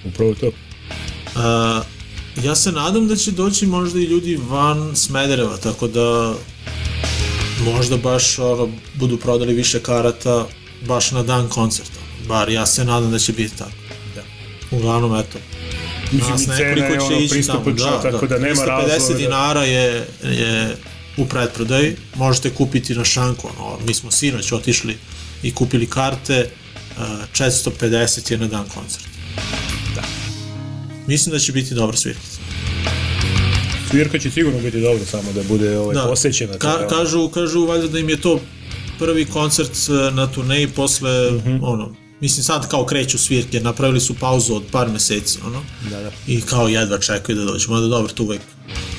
upravo 0.05 0.33
to. 0.33 0.51
A, 1.35 1.81
ja 2.43 2.55
se 2.55 2.71
nadam 2.71 3.07
da 3.07 3.15
će 3.15 3.31
doći 3.31 3.65
možda 3.65 3.99
i 3.99 4.03
ljudi 4.03 4.39
van 4.49 4.95
Smedereva, 4.95 5.57
tako 5.57 5.87
da 5.87 6.33
možda 7.65 7.97
baš 7.97 8.39
ono, 8.39 8.69
budu 8.95 9.17
prodali 9.17 9.53
više 9.53 9.79
karata 9.79 10.47
baš 10.81 11.11
na 11.11 11.23
dan 11.23 11.49
koncerta. 11.49 11.99
Bar 12.27 12.49
ja 12.49 12.65
se 12.65 12.85
nadam 12.85 13.11
da 13.11 13.19
će 13.19 13.33
biti 13.33 13.57
tako. 13.57 13.71
Da. 14.15 14.23
Uglavnom, 14.71 15.15
eto. 15.15 15.39
Mislim, 16.11 16.31
Nas 16.31 16.47
nekoliko 16.47 16.93
će 16.99 17.03
ono 17.03 17.17
ići 17.17 17.43
tamo. 17.43 17.63
pristupačna, 17.63 18.01
tako 18.01 18.27
da 18.27 18.37
nema 18.37 18.55
350 18.55 18.67
razloga 18.67 19.13
da- 19.13 19.17
dinara 19.17 19.63
je, 19.63 20.07
je 20.23 20.75
u 21.17 21.25
pretprodaji. 21.25 21.95
Možete 22.15 22.49
kupiti 22.49 22.95
na 22.95 23.05
šanku. 23.05 23.49
Ono, 23.49 23.79
mi 23.79 23.93
smo 23.93 24.11
sinoć 24.11 24.51
otišli 24.51 24.97
i 25.43 25.53
kupili 25.53 25.85
karte. 25.87 26.49
Uh, 26.91 27.03
450 27.33 28.31
je 28.31 28.37
na 28.37 28.47
dan 28.47 28.65
koncerta. 28.65 29.07
Da. 29.95 30.01
Mislim 31.07 31.33
da 31.33 31.39
će 31.39 31.51
biti 31.51 31.73
dobra 31.73 31.97
svirkica. 31.97 32.37
Svirka 33.89 34.19
će 34.19 34.31
sigurno 34.31 34.59
biti 34.59 34.81
dobro, 34.81 35.05
samo 35.05 35.31
da 35.31 35.43
bude 35.43 35.77
ovaj, 35.77 35.95
Da. 35.95 36.01
posjećena. 36.03 36.53
Ka, 36.53 36.87
kažu, 36.87 37.29
kažu 37.29 37.65
valjda 37.65 37.87
da 37.87 37.99
im 37.99 38.09
je 38.09 38.21
to 38.21 38.39
prvi 38.99 39.25
koncert 39.25 39.71
e, 39.89 40.11
na 40.11 40.27
turneji 40.27 40.67
posle, 40.67 41.31
Mhm. 41.31 41.57
ono, 41.61 41.89
mislim 42.21 42.43
sad 42.43 42.69
kao 42.69 42.85
kreću 42.85 43.17
svirke, 43.17 43.59
napravili 43.59 43.99
su 43.99 44.13
pauzu 44.13 44.55
od 44.55 44.63
par 44.71 44.89
meseci, 44.89 45.39
ono, 45.45 45.61
Da, 45.89 45.99
da. 46.01 46.11
i 46.27 46.41
kao 46.41 46.67
jedva 46.67 46.97
čekaju 46.97 47.37
da 47.37 47.45
dođu, 47.45 47.71
mada 47.71 47.87
dobro, 47.87 48.13
tu 48.13 48.23
uvek 48.23 48.41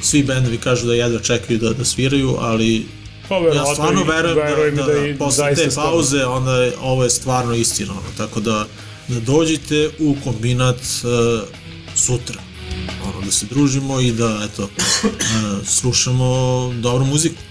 svi 0.03 0.23
bendovi 0.23 0.59
kažu 0.59 0.87
da 0.87 0.95
jedva 0.95 1.21
čekaju 1.21 1.59
da, 1.59 1.73
da 1.73 1.85
sviraju, 1.85 2.37
ali 2.41 2.87
Pa, 3.29 3.37
ja 3.37 3.65
stvarno 3.73 4.05
verujem 4.05 4.37
da, 4.77 4.83
da, 4.83 4.93
da 4.93 5.13
da, 5.13 5.19
posle 5.19 5.55
te 5.55 5.69
pauze, 5.75 6.25
onda 6.27 6.53
je, 6.57 6.73
ovo 6.81 7.05
je 7.05 7.11
stvarno 7.11 7.55
istina, 7.55 7.93
ono, 7.93 8.03
tako 8.17 8.41
da, 8.41 8.67
da 9.09 9.21
dođite 9.21 9.91
u 9.99 10.17
kombinat 10.25 10.77
uh, 10.77 11.49
sutra, 11.95 12.41
ono, 13.05 13.27
da 13.27 13.31
se 13.31 13.47
družimo 13.47 14.01
i 14.01 14.13
da, 14.13 14.49
eto, 14.53 14.63
uh, 14.63 15.67
slušamo 15.67 16.29
dobru 16.81 17.05
muziku, 17.07 17.43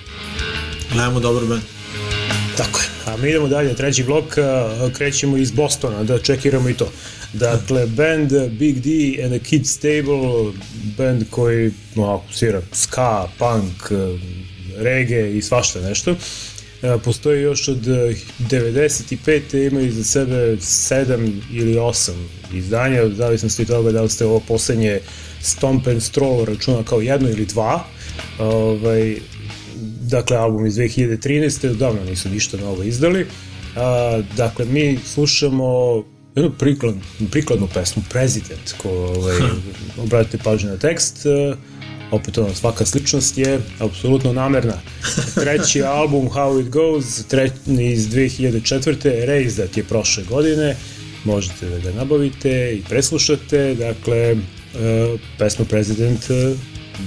gledamo 0.93 1.19
dobar 1.19 1.45
band. 1.45 1.61
Tako 2.57 2.79
je. 2.79 3.13
A 3.13 3.17
mi 3.17 3.29
idemo 3.29 3.47
dalje, 3.47 3.75
treći 3.75 4.03
blok, 4.03 4.35
krećemo 4.97 5.37
iz 5.37 5.51
Bostona, 5.51 6.03
da 6.03 6.19
čekiramo 6.19 6.69
i 6.69 6.73
to. 6.73 6.91
Dakle, 7.33 7.85
band 7.85 8.31
Big 8.49 8.75
D 8.79 8.89
and 9.23 9.33
the 9.33 9.39
Kid 9.39 9.67
Stable, 9.67 10.51
band 10.97 11.23
koji 11.29 11.71
no, 11.95 12.23
svira 12.31 12.61
ska, 12.71 13.27
punk, 13.37 13.91
reggae 14.77 15.37
i 15.37 15.41
svašta 15.41 15.81
nešto. 15.81 16.15
Postoji 17.03 17.41
još 17.41 17.67
od 17.67 17.87
eh, 17.87 18.15
95. 18.39 19.67
imaju 19.71 19.87
iza 19.87 20.03
sebe 20.03 20.55
7 20.55 21.41
ili 21.51 21.75
8 21.75 22.11
izdanja, 22.53 23.03
u 23.03 23.09
zavisnosti 23.09 23.61
od 23.61 23.67
toga 23.67 23.91
da 23.91 24.01
li 24.01 24.09
ste 24.09 24.25
ovo 24.25 24.39
poslednje 24.39 24.99
Stomp 25.41 25.87
and 25.87 26.03
Stroll 26.03 26.45
računa 26.45 26.83
kao 26.83 27.01
jedno 27.01 27.29
ili 27.29 27.45
dva. 27.45 27.85
Ovaj, 28.39 29.17
dakle 30.09 30.37
album 30.37 30.65
iz 30.65 30.75
2013. 30.75 31.71
Odavno 31.71 32.03
nisu 32.03 32.29
ništa 32.29 32.57
novo 32.57 32.83
izdali. 32.83 33.25
A, 33.75 34.21
dakle, 34.37 34.65
mi 34.65 34.99
slušamo 35.05 36.03
jednu 36.35 36.51
priklad, 36.59 36.95
prikladnu 37.31 37.67
pesmu, 37.73 38.03
President, 38.09 38.73
ko 38.77 38.89
ovaj, 38.89 39.35
obratite 40.03 40.37
pažnju 40.43 40.69
na 40.69 40.77
tekst, 40.77 41.25
opet 42.11 42.37
ono, 42.37 42.55
svaka 42.55 42.85
sličnost 42.85 43.37
je 43.37 43.59
apsolutno 43.79 44.33
namerna. 44.33 44.81
Treći 45.35 45.83
album 46.01 46.29
How 46.29 46.61
It 46.61 46.69
Goes, 46.69 47.23
tre, 47.27 47.49
iz 47.67 48.07
2004. 48.09 49.25
Raised 49.25 49.77
je 49.77 49.83
prošle 49.83 50.23
godine, 50.23 50.75
možete 51.23 51.69
da 51.69 51.79
ga 51.79 51.91
nabavite 51.91 52.75
i 52.75 52.83
preslušate, 52.89 53.75
dakle, 53.75 54.35
pesma 55.37 55.65
President 55.65 56.21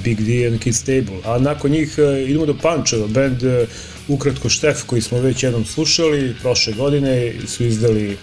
Big 0.04 0.20
D 0.20 0.46
and 0.46 0.60
Kid 0.60 0.74
Stable. 0.74 1.18
A 1.24 1.38
nakon 1.38 1.70
njih 1.70 1.98
e, 1.98 2.24
idemo 2.24 2.46
do 2.46 2.56
Pančeva, 2.62 3.06
band 3.06 3.42
e, 3.42 3.66
Ukratko 4.08 4.48
Štef 4.48 4.82
koji 4.86 5.02
smo 5.02 5.18
već 5.20 5.42
jednom 5.42 5.64
slušali, 5.64 6.34
prošle 6.42 6.72
godine 6.72 7.32
su 7.46 7.64
izdali 7.64 8.16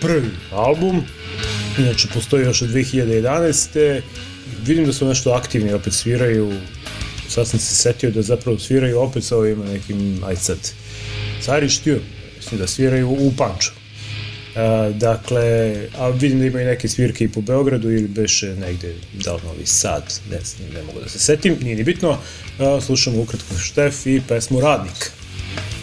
prvi 0.00 0.30
album, 0.52 1.02
inače 1.78 2.08
postoji 2.14 2.44
još 2.44 2.62
od 2.62 2.68
2011. 2.68 4.00
Vidim 4.66 4.86
da 4.86 4.92
su 4.92 5.08
nešto 5.08 5.30
aktivni, 5.30 5.72
opet 5.72 5.92
sviraju, 5.92 6.52
sad 7.28 7.48
sam 7.48 7.60
se 7.60 7.74
setio 7.74 8.10
da 8.10 8.22
zapravo 8.22 8.58
sviraju 8.58 9.00
opet 9.00 9.24
sa 9.24 9.36
ovim 9.36 9.58
nekim, 9.58 10.24
aj 10.24 10.36
sad, 10.36 10.58
Sari 11.40 11.68
štio, 11.68 12.00
mislim 12.36 12.60
da 12.60 12.66
sviraju 12.66 13.10
u 13.10 13.32
Pančevu. 13.36 13.79
Uh, 14.50 14.96
dakle, 14.96 15.76
a 15.98 16.08
vidim 16.08 16.38
da 16.38 16.46
imaju 16.46 16.66
neke 16.66 16.88
svirke 16.88 17.24
i 17.24 17.32
po 17.32 17.40
Beogradu 17.40 17.90
ili 17.90 18.08
beše 18.08 18.46
negde, 18.46 18.94
da 19.12 19.34
li 19.34 19.40
Novi 19.44 19.66
Sad, 19.66 20.20
ne 20.30 20.38
ne 20.74 20.82
mogu 20.82 21.00
da 21.00 21.08
se 21.08 21.18
setim, 21.18 21.56
nije 21.62 21.76
ni 21.76 21.84
bitno. 21.84 22.10
Uh, 22.10 22.84
slušamo 22.84 23.20
ukratko 23.20 23.58
Štef 23.58 24.06
i 24.06 24.22
pesmu 24.28 24.60
Radnik. 24.60 25.10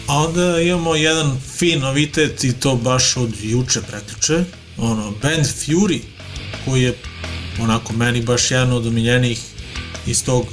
A 0.06 0.18
onda 0.18 0.60
imamo 0.60 0.94
jedan 0.94 1.40
fin 1.58 1.80
novitet 1.80 2.44
i 2.44 2.52
to 2.52 2.76
baš 2.76 3.16
od 3.16 3.34
juče 3.42 3.80
preključe, 3.88 4.44
ono, 4.76 5.10
band 5.22 5.46
Fury, 5.46 6.00
koji 6.64 6.82
je 6.82 6.94
onako 7.60 7.92
meni 7.92 8.22
baš 8.22 8.50
jedan 8.50 8.72
od 8.72 8.86
omiljenih 8.86 9.40
iz 10.06 10.24
tog, 10.24 10.46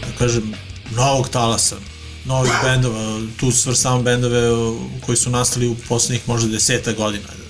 da 0.00 0.18
kažem, 0.18 0.54
novog 0.96 1.28
talasa, 1.28 1.76
novih 2.24 2.52
bendova, 2.64 3.20
tu 3.36 3.50
svrstavam 3.50 4.02
bendove 4.02 4.40
koji 5.06 5.16
su 5.16 5.30
nastali 5.30 5.68
u 5.68 5.76
poslednjih 5.88 6.28
možda 6.28 6.48
deseta 6.48 6.92
godina. 6.92 7.41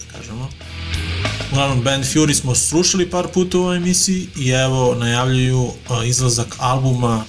Uglavnom, 1.53 1.83
band 1.83 2.05
Fury 2.05 2.35
smo 2.35 2.55
slušali 2.55 3.11
par 3.11 3.29
puta 3.35 3.59
u 3.59 3.61
ovoj 3.61 3.77
emisiji 3.77 4.29
i 4.37 4.51
evo 4.51 4.95
najavljuju 4.95 5.71
izlazak 6.05 6.57
albuma 6.59 7.25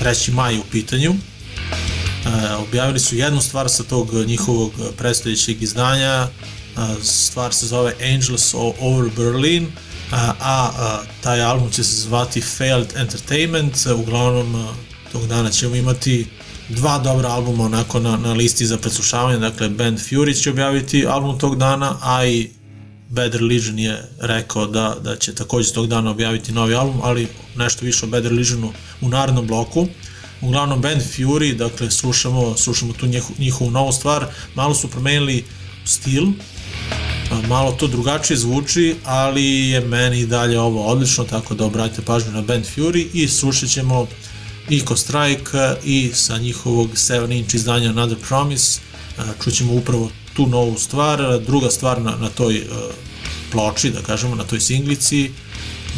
3. 0.00 0.32
maj 0.32 0.58
u 0.58 0.62
pitanju. 0.70 1.10
E, 1.10 2.54
objavili 2.54 3.00
su 3.00 3.16
jednu 3.16 3.40
stvar 3.40 3.68
sa 3.68 3.82
tog 3.82 4.14
njihovog 4.14 4.72
predstojećeg 4.96 5.62
izdanja 5.62 6.28
a, 6.76 6.94
stvar 7.02 7.54
se 7.54 7.66
zove 7.66 7.94
Angels 8.14 8.54
Over 8.80 9.10
Berlin, 9.16 9.66
a, 10.12 10.32
a, 10.40 10.70
a 10.78 11.02
taj 11.22 11.42
album 11.42 11.70
će 11.70 11.84
se 11.84 11.96
zvati 11.96 12.40
Failed 12.40 12.92
Entertainment, 12.96 13.86
uglavnom 13.96 14.68
tog 15.12 15.26
dana 15.26 15.50
ćemo 15.50 15.74
imati 15.74 16.26
dva 16.68 16.98
dobra 16.98 17.28
albuma 17.28 17.64
onako 17.64 18.00
na, 18.00 18.16
na 18.16 18.32
listi 18.32 18.66
za 18.66 18.76
preslušavanje, 18.78 19.38
dakle 19.38 19.68
Band 19.68 19.98
Fury 19.98 20.42
će 20.42 20.50
objaviti 20.50 21.06
album 21.06 21.38
tog 21.38 21.56
dana, 21.56 21.98
a 22.02 22.26
i 22.26 22.57
Bad 23.08 23.34
Religion 23.34 23.78
je 23.78 24.02
rekao 24.20 24.66
da, 24.66 24.96
da 25.02 25.16
će 25.16 25.34
takođe 25.34 25.72
tog 25.72 25.86
dana 25.86 26.10
objaviti 26.10 26.52
novi 26.52 26.74
album, 26.74 27.00
ali 27.02 27.28
nešto 27.56 27.84
više 27.84 28.06
o 28.06 28.08
Bad 28.08 28.26
Religionu 28.26 28.72
u 29.00 29.08
narednom 29.08 29.46
bloku. 29.46 29.86
Uglavnom 30.40 30.80
Band 30.80 31.02
Fury, 31.02 31.56
dakle 31.56 31.90
slušamo, 31.90 32.56
slušamo 32.56 32.92
tu 32.92 33.06
njihovu, 33.06 33.34
njihovu 33.38 33.70
novu 33.70 33.92
stvar, 33.92 34.26
malo 34.54 34.74
su 34.74 34.90
promenili 34.90 35.44
stil, 35.84 36.24
malo 37.48 37.72
to 37.72 37.86
drugačije 37.86 38.36
zvuči, 38.36 38.96
ali 39.04 39.68
je 39.68 39.80
meni 39.80 40.26
dalje 40.26 40.60
ovo 40.60 40.86
odlično, 40.86 41.24
tako 41.24 41.54
da 41.54 41.64
obratite 41.64 42.02
pažnju 42.02 42.32
na 42.32 42.42
Band 42.42 42.64
Fury 42.76 43.06
i 43.12 43.28
slušat 43.28 43.68
ćemo 43.68 44.06
Eco 44.70 44.96
Strike 44.96 45.74
i 45.84 46.10
sa 46.14 46.38
njihovog 46.38 46.90
7 46.94 47.38
inch 47.38 47.54
izdanja 47.54 47.90
Another 47.90 48.18
Promise 48.28 48.80
čućemo 49.44 49.72
upravo 49.72 50.10
tu 50.38 50.46
novu 50.46 50.78
stvar. 50.78 51.40
Druga 51.46 51.70
stvar 51.70 52.02
na, 52.02 52.16
na 52.16 52.28
toj 52.30 52.62
uh, 52.62 52.94
ploči, 53.50 53.90
da 53.90 54.02
kažemo, 54.02 54.34
na 54.34 54.44
toj 54.44 54.60
singlici 54.60 55.30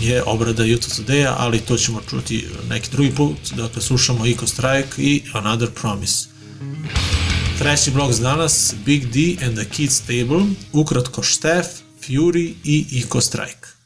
je 0.01 0.23
obrada 0.23 0.65
YouTube 0.65 0.97
Today-a, 0.97 1.35
ali 1.39 1.61
to 1.61 1.77
ćemo 1.77 2.01
čuti 2.11 2.47
neki 2.69 2.89
drugi 2.91 3.11
put. 3.15 3.37
Dakle, 3.57 3.83
slušamo 3.83 4.27
Eco 4.27 4.47
Strike 4.47 5.03
i 5.03 5.23
Another 5.33 5.69
Promise. 5.71 6.29
Treći 7.59 7.91
blok 7.91 8.13
za 8.13 8.23
danas, 8.23 8.75
Big 8.85 9.05
D 9.07 9.37
and 9.47 9.57
the 9.57 9.69
Kids 9.69 10.01
Table, 10.01 10.45
ukratko 10.73 11.23
Štef, 11.23 11.67
Fury 12.07 12.53
i 12.65 13.03
Eco 13.05 13.21
Strike. 13.21 13.80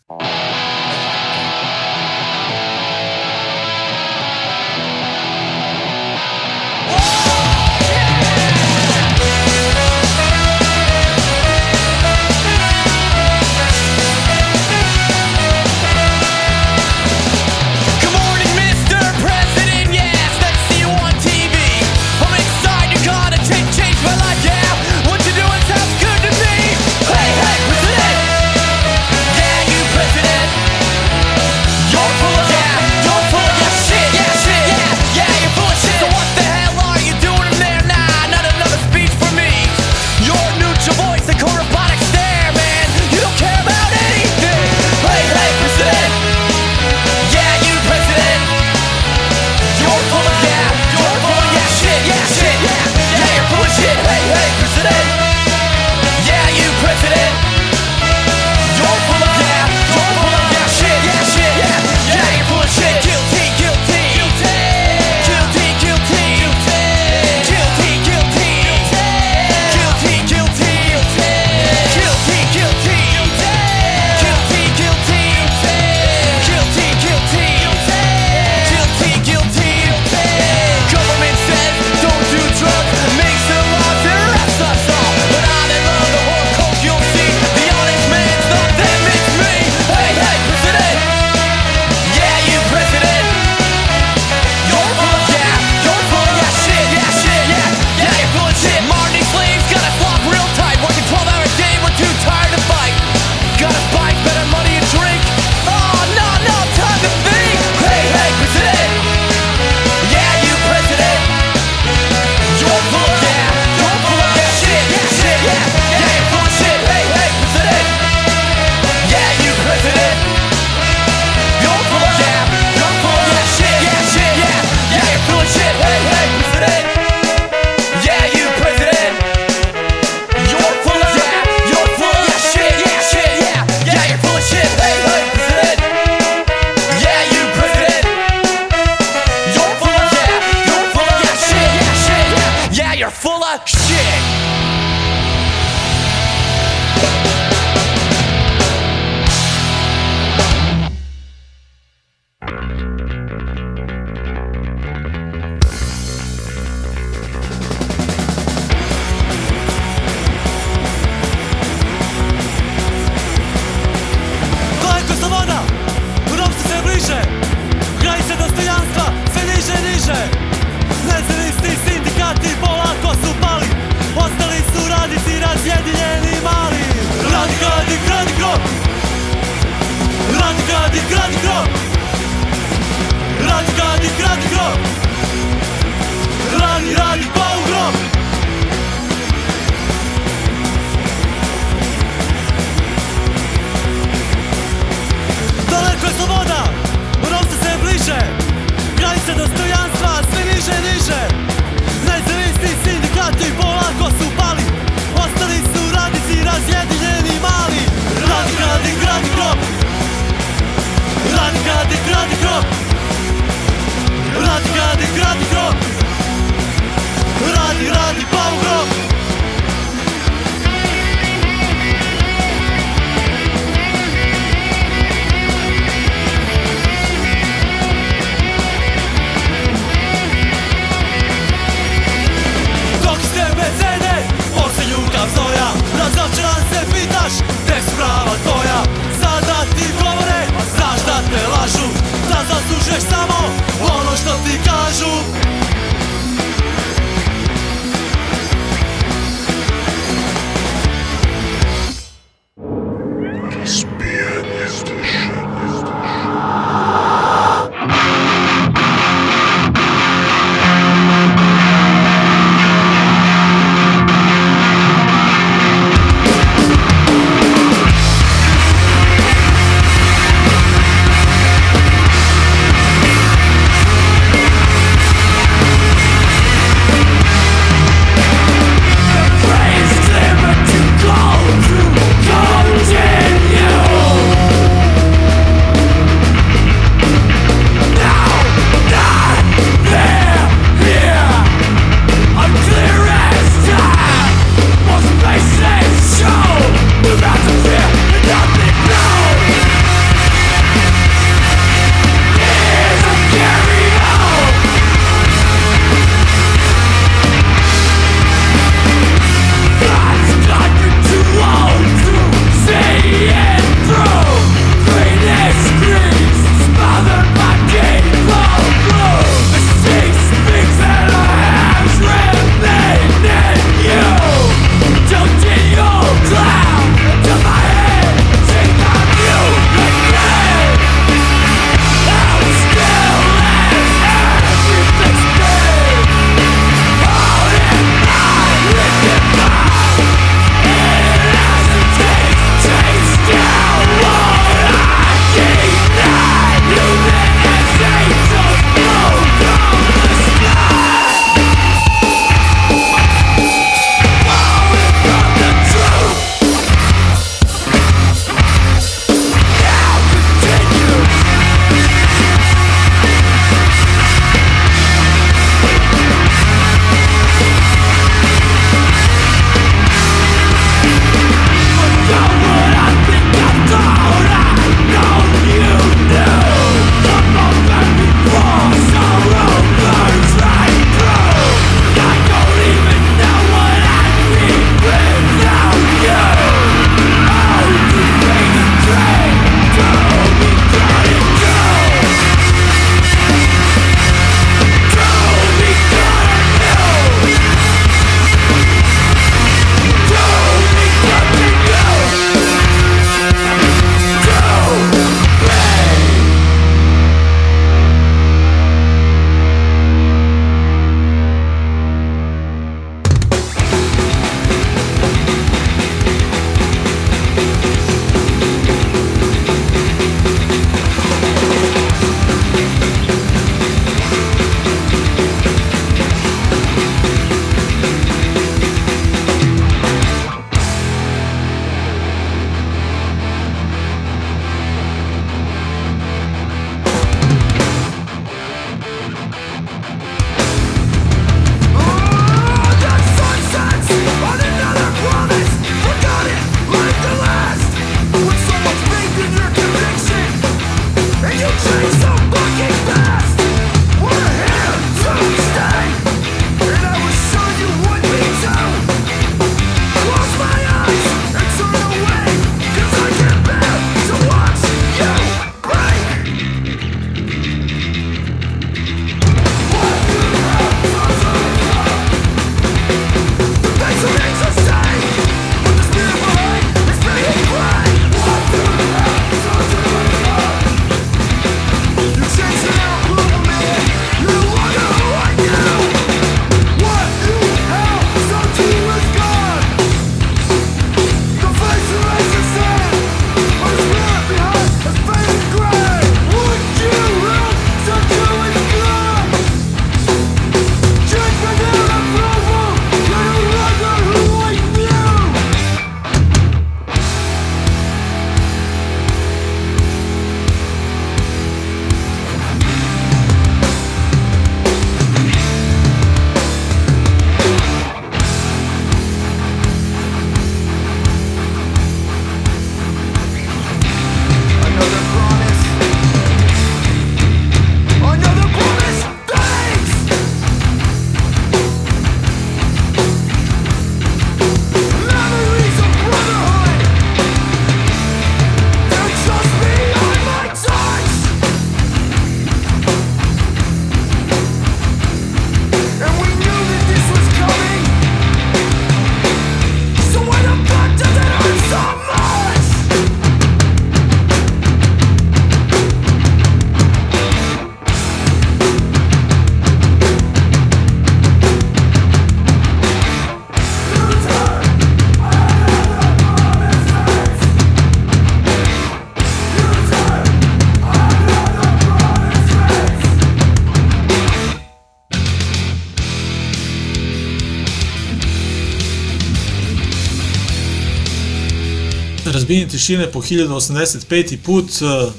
Tišine 582.75 583.07
po 583.13 583.23
1085. 583.23 584.37
put, 584.43 584.71
e, 584.83 585.11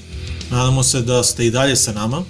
nadamo 0.52 0.84
se 0.84 1.02
da 1.02 1.24
ste 1.24 1.46
i 1.46 1.52
dalje 1.52 1.76
sa 1.76 1.94
nama. 1.94 2.24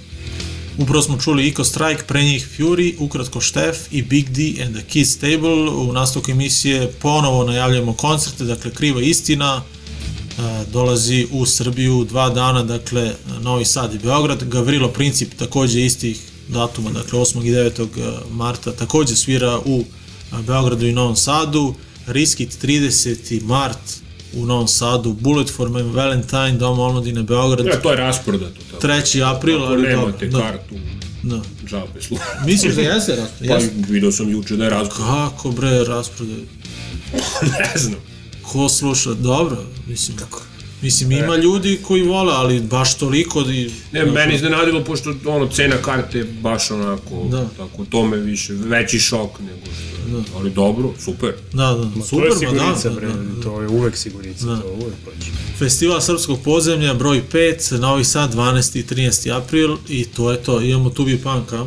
Upravo 0.78 1.02
smo 1.02 1.18
čuli 1.18 1.46
Ico 1.46 1.64
Strike, 1.64 2.02
pre 2.06 2.22
njih 2.22 2.48
Fury, 2.58 2.94
ukratko 2.98 3.40
Štef 3.40 3.76
i 3.90 4.02
Big 4.02 4.28
D 4.30 4.62
and 4.64 4.76
the 4.76 4.84
Kids 4.84 5.16
Table. 5.16 5.70
U 5.70 5.92
nastavku 5.92 6.30
emisije 6.30 6.92
ponovo 7.02 7.44
najavljamo 7.44 7.92
koncerte, 7.92 8.44
dakle 8.44 8.70
Kriva 8.70 9.02
istina, 9.02 9.62
e, 9.62 10.64
dolazi 10.72 11.26
u 11.32 11.46
Srbiju 11.46 12.04
dva 12.04 12.30
dana, 12.30 12.62
dakle 12.62 13.12
Novi 13.40 13.64
Sad 13.64 13.94
i 13.94 13.98
Beograd. 13.98 14.44
Gavrilo 14.44 14.88
Princip 14.88 15.34
takođe 15.38 15.84
istih 15.84 16.20
datuma, 16.48 16.90
dakle 16.90 17.18
8. 17.18 17.46
i 17.46 17.50
9. 17.50 18.18
marta 18.30 18.72
takođe 18.72 19.16
svira 19.16 19.58
u 19.64 19.80
e, 19.80 20.42
Beogradu 20.42 20.86
i 20.86 20.92
Novom 20.92 21.16
Sadu. 21.16 21.74
Riskit 22.06 22.64
30. 22.64 23.42
mart 23.42 24.05
u 24.36 24.46
Novom 24.46 24.68
Sadu, 24.68 25.12
Bullet 25.12 25.50
for 25.50 25.68
My 25.68 25.94
Valentine, 25.94 26.52
Dom 26.52 26.78
omladine 26.78 27.22
Beograd. 27.22 27.66
Ja, 27.66 27.80
to 27.80 27.90
je 27.90 27.96
rasprodato. 27.96 28.60
Tako. 28.70 28.86
3. 28.86 29.36
april, 29.36 29.62
Ako 29.64 29.72
ali 29.72 29.82
nemate 29.88 30.26
da, 30.26 30.38
kartu, 30.40 30.74
da. 31.22 31.40
džabe 31.66 32.02
slu. 32.02 32.18
Misliš 32.46 32.74
da 32.74 32.80
jeste 32.80 33.16
rasprodaj? 33.16 33.58
Pa 33.58 33.92
vidio 33.92 34.12
sam 34.12 34.30
juče 34.30 34.56
da 34.56 34.64
je 34.64 34.70
rasprodato. 34.70 35.12
Kako 35.12 35.50
bre 35.50 35.84
rasprodaj? 35.84 36.36
ne 37.58 37.72
znam. 37.80 38.00
Ko 38.42 38.68
sluša? 38.68 39.14
Dobro, 39.14 39.58
mislim. 39.86 40.16
Kako? 40.16 40.42
Mislim, 40.82 41.12
ima 41.14 41.36
ljudi 41.36 41.78
koji 41.82 42.02
vole, 42.02 42.32
ali 42.34 42.60
baš 42.60 42.94
toliko 42.94 43.42
da... 43.42 43.52
i- 43.52 43.70
Ne, 43.92 44.04
meni 44.06 44.34
iznenadilo, 44.34 44.84
pošto 44.84 45.14
ono, 45.26 45.48
cena 45.48 45.76
karte 45.76 46.18
je 46.18 46.24
baš 46.24 46.70
onako, 46.70 47.26
Da. 47.30 47.48
tako, 47.48 47.84
to 47.84 48.04
me 48.04 48.16
više, 48.16 48.52
veći 48.54 48.98
šok 48.98 49.40
nego 49.40 49.60
što 49.66 50.16
je. 50.16 50.22
Ali 50.36 50.50
dobro, 50.50 50.92
super. 50.98 51.32
Da, 51.52 51.64
da, 51.64 51.90
Ma, 51.90 52.04
super, 52.04 52.08
to 52.20 52.24
je 52.26 52.30
da, 52.30 52.36
sigurica, 52.38 52.88
da, 52.90 52.94
bre, 52.96 53.06
da. 53.08 53.42
to 53.42 53.62
je 53.62 53.68
uvek 53.68 53.96
sigurica, 53.96 54.46
Da. 54.46 54.56
to 54.56 54.68
uvek 54.70 54.94
proći. 55.04 55.30
Festival 55.58 56.00
Srpskog 56.00 56.38
podzemlja, 56.40 56.94
broj 56.94 57.22
5, 57.24 57.72
Novi 57.72 58.04
Sad, 58.04 58.34
12. 58.34 58.76
i 58.76 58.84
13. 58.84 59.30
april 59.32 59.76
i 59.88 60.04
to 60.06 60.30
je 60.32 60.38
to. 60.38 60.60
Imamo 60.60 60.90
Tubi 60.90 61.16
Punk, 61.16 61.52
a? 61.52 61.66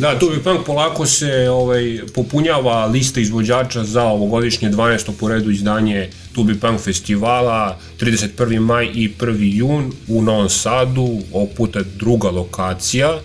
Da, 0.00 0.18
tu 0.18 0.30
bi 0.30 0.42
punk 0.42 0.66
polako 0.66 1.06
se 1.06 1.50
ovaj, 1.50 2.00
popunjava 2.14 2.86
lista 2.86 3.20
izvođača 3.20 3.84
za 3.84 4.04
ovogodišnje 4.04 4.70
12. 4.70 5.10
po 5.20 5.28
redu 5.28 5.50
izdanje 5.50 6.10
Tubi 6.34 6.60
Punk 6.60 6.80
festivala 6.80 7.78
31. 8.00 8.60
maj 8.60 8.86
i 8.94 9.10
1. 9.18 9.36
jun 9.56 9.92
u 10.08 10.22
Novom 10.22 10.48
Sadu, 10.48 11.18
ovog 11.32 11.48
puta 11.56 11.80
druga 11.96 12.30
lokacija, 12.30 13.18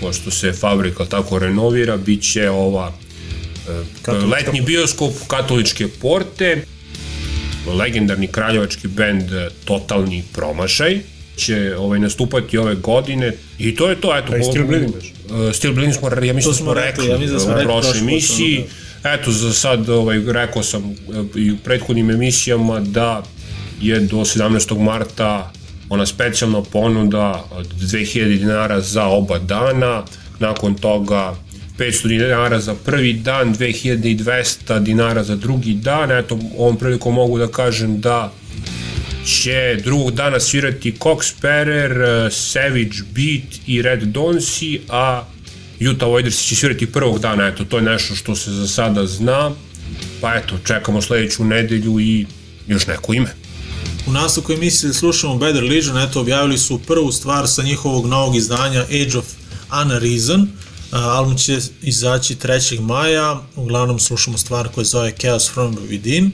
pošto 0.00 0.30
se 0.30 0.52
fabrika 0.52 1.04
tako 1.04 1.38
renovira, 1.38 1.96
bit 1.96 2.32
će 2.32 2.50
ova 2.50 2.92
e, 2.92 3.84
Katolička 4.02 4.36
letnji 4.36 4.60
bioskop 4.60 5.12
Katoličke 5.26 5.88
porte, 5.88 6.64
legendarni 7.78 8.26
kraljevački 8.26 8.88
bend 8.88 9.32
e, 9.32 9.48
Totalni 9.64 10.24
promašaj 10.32 11.00
će 11.36 11.76
ovaj 11.78 11.98
nastupati 11.98 12.58
ove 12.58 12.74
godine 12.74 13.32
i 13.58 13.74
to 13.74 13.90
je 13.90 14.00
to 14.00 14.16
eto 14.16 14.32
A 14.32 14.38
Uh, 15.30 15.54
Still 15.54 15.74
Bleeding 15.74 15.94
smo, 15.94 16.08
ja 16.08 16.32
mislim 16.32 16.42
To 16.42 16.50
da 16.50 16.56
smo 16.56 16.64
smo 16.64 16.74
rekli, 16.74 16.90
rekli, 16.90 17.08
ja 17.08 17.18
mislim 17.18 17.34
da 17.34 17.40
smo 17.40 17.52
u 17.52 17.62
prošloj 17.62 17.98
emisiji. 17.98 18.64
Eto, 19.04 19.32
za 19.32 19.52
sad 19.52 19.88
ovaj, 19.88 20.22
rekao 20.26 20.62
sam 20.62 20.84
uh, 20.90 20.96
i 21.36 21.50
u 21.50 21.56
prethodnim 21.64 22.10
emisijama 22.10 22.80
da 22.80 23.22
je 23.80 24.00
do 24.00 24.16
17. 24.16 24.78
marta 24.78 25.52
ona 25.88 26.06
specijalna 26.06 26.62
ponuda 26.62 27.44
od 27.50 27.66
2000 27.66 28.38
dinara 28.38 28.80
za 28.80 29.04
oba 29.04 29.38
dana, 29.38 30.04
nakon 30.38 30.74
toga 30.74 31.34
500 31.78 32.08
dinara 32.08 32.60
za 32.60 32.74
prvi 32.84 33.12
dan, 33.12 33.54
2200 33.54 34.80
dinara 34.80 35.24
za 35.24 35.36
drugi 35.36 35.74
dan. 35.74 36.12
Eto, 36.12 36.38
ovom 36.58 36.76
prilikom 36.76 37.14
mogu 37.14 37.38
da 37.38 37.46
kažem 37.46 38.00
da 38.00 38.32
će 39.26 39.78
drugog 39.84 40.14
dana 40.14 40.40
svirati 40.40 40.94
Cox 40.98 41.22
Sparrer, 41.22 41.92
uh, 41.92 42.32
Savage 42.32 42.98
Beat 43.14 43.60
i 43.66 43.82
Red 43.82 44.02
Donsi, 44.02 44.80
a 44.88 45.24
Utah 45.90 46.08
Voiders 46.08 46.42
će 46.42 46.56
svirati 46.56 46.92
prvog 46.92 47.18
dana, 47.18 47.46
eto, 47.46 47.64
to 47.64 47.76
je 47.76 47.82
nešto 47.82 48.14
što 48.14 48.36
se 48.36 48.50
za 48.50 48.68
sada 48.68 49.06
zna, 49.06 49.50
pa 50.20 50.34
eto, 50.34 50.58
čekamo 50.66 51.02
sledeću 51.02 51.44
nedelju 51.44 52.00
i 52.00 52.26
još 52.66 52.86
neko 52.86 53.14
ime. 53.14 53.34
U 54.06 54.12
nastavku 54.12 54.52
emisije 54.52 54.92
slušamo 54.92 55.38
Better 55.38 55.64
Legion, 55.64 55.98
eto 55.98 56.20
objavili 56.20 56.58
su 56.58 56.78
prvu 56.78 57.12
stvar 57.12 57.48
sa 57.48 57.62
njihovog 57.62 58.06
novog 58.06 58.36
izdanja 58.36 58.80
Age 58.80 59.18
of 59.18 59.26
Unreason. 59.82 60.48
A, 60.90 60.98
Album 60.98 61.36
će 61.36 61.58
izaći 61.82 62.34
3. 62.34 62.80
maja, 62.80 63.40
uglavnom 63.56 63.98
slušamo 63.98 64.38
stvar 64.38 64.68
koja 64.68 64.84
zove 64.84 65.12
Chaos 65.20 65.50
from 65.52 65.76
Within, 65.76 66.30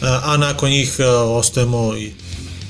a, 0.00 0.36
nakon 0.36 0.70
njih 0.70 1.00
a, 1.00 1.04
ostajemo 1.22 1.96
i 1.96 2.12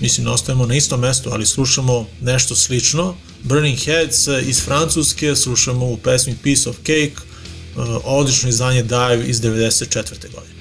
mislim 0.01 0.25
ne 0.27 0.33
ostajemo 0.33 0.67
na 0.67 0.75
istom 0.75 1.01
mestu, 1.01 1.31
ali 1.33 1.47
slušamo 1.47 2.07
nešto 2.21 2.55
slično. 2.55 3.15
Burning 3.43 3.79
Heads 3.79 4.29
a, 4.29 4.41
iz 4.41 4.65
Francuske, 4.65 5.37
slušamo 5.37 5.87
u 5.87 5.97
pesmi 5.97 6.37
Piece 6.43 6.71
of 6.71 6.77
Cake, 6.77 7.17
a, 7.77 7.99
odlično 8.05 8.49
izdanje 8.49 8.83
Dive 8.83 9.25
iz 9.27 9.41
94. 9.41 9.95
godine. 10.35 10.57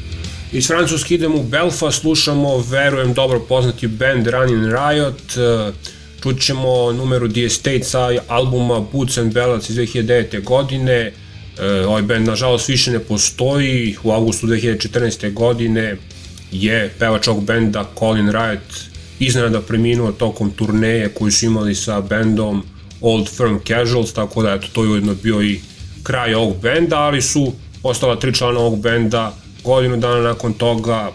Iz 0.51 0.67
Francuske 0.67 1.15
idemo 1.15 1.37
u 1.37 1.43
Belfast, 1.43 2.01
slušamo, 2.01 2.57
verujem, 2.57 3.13
dobro 3.13 3.39
poznati 3.39 3.87
band 3.87 4.27
Running 4.27 4.65
Riot, 4.65 5.37
e, 5.37 5.71
čut 6.23 6.41
ćemo 6.41 6.91
numeru 6.91 7.29
The 7.29 7.43
Estate 7.43 7.83
sa 7.83 8.09
albuma 8.27 8.79
Boots 8.79 9.17
and 9.17 9.33
Ballads 9.33 9.69
iz 9.69 9.75
2009. 9.75 10.43
godine, 10.43 11.13
E, 11.59 11.85
ovaj 11.85 12.01
band 12.01 12.27
nažalost 12.27 12.67
više 12.67 12.91
ne 12.91 12.99
postoji, 12.99 13.95
u 14.03 14.11
augustu 14.11 14.47
2014. 14.47 15.33
godine 15.33 15.97
je 16.61 16.93
pevač 16.99 17.27
ovog 17.27 17.43
benda 17.45 17.85
Colin 17.99 18.29
Riot 18.31 18.95
iznenada 19.19 19.61
preminuo 19.61 20.11
tokom 20.11 20.51
turneje 20.51 21.09
koju 21.09 21.31
su 21.31 21.45
imali 21.45 21.75
sa 21.75 22.01
bendom 22.01 22.63
Old 23.01 23.29
Firm 23.29 23.57
Casuals, 23.67 24.13
tako 24.13 24.43
da 24.43 24.53
eto, 24.53 24.67
to 24.73 24.83
je 24.83 24.89
ujedno 24.89 25.15
bio 25.23 25.41
i 25.41 25.59
kraj 26.03 26.33
ovog 26.33 26.57
benda, 26.61 26.99
ali 26.99 27.21
su 27.21 27.53
ostala 27.83 28.19
tri 28.19 28.33
člana 28.33 28.59
ovog 28.59 28.81
benda 28.81 29.33
godinu 29.63 29.97
dana 29.97 30.21
nakon 30.21 30.53
toga 30.53 31.11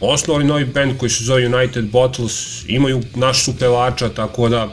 osnovali 0.00 0.44
novi 0.44 0.64
band 0.64 0.98
koji 0.98 1.10
se 1.10 1.24
zove 1.24 1.46
United 1.46 1.84
Bottles, 1.84 2.64
imaju 2.68 3.00
naš 3.14 3.44
su 3.44 3.56
pevača, 3.58 4.08
tako 4.08 4.48
da 4.48 4.70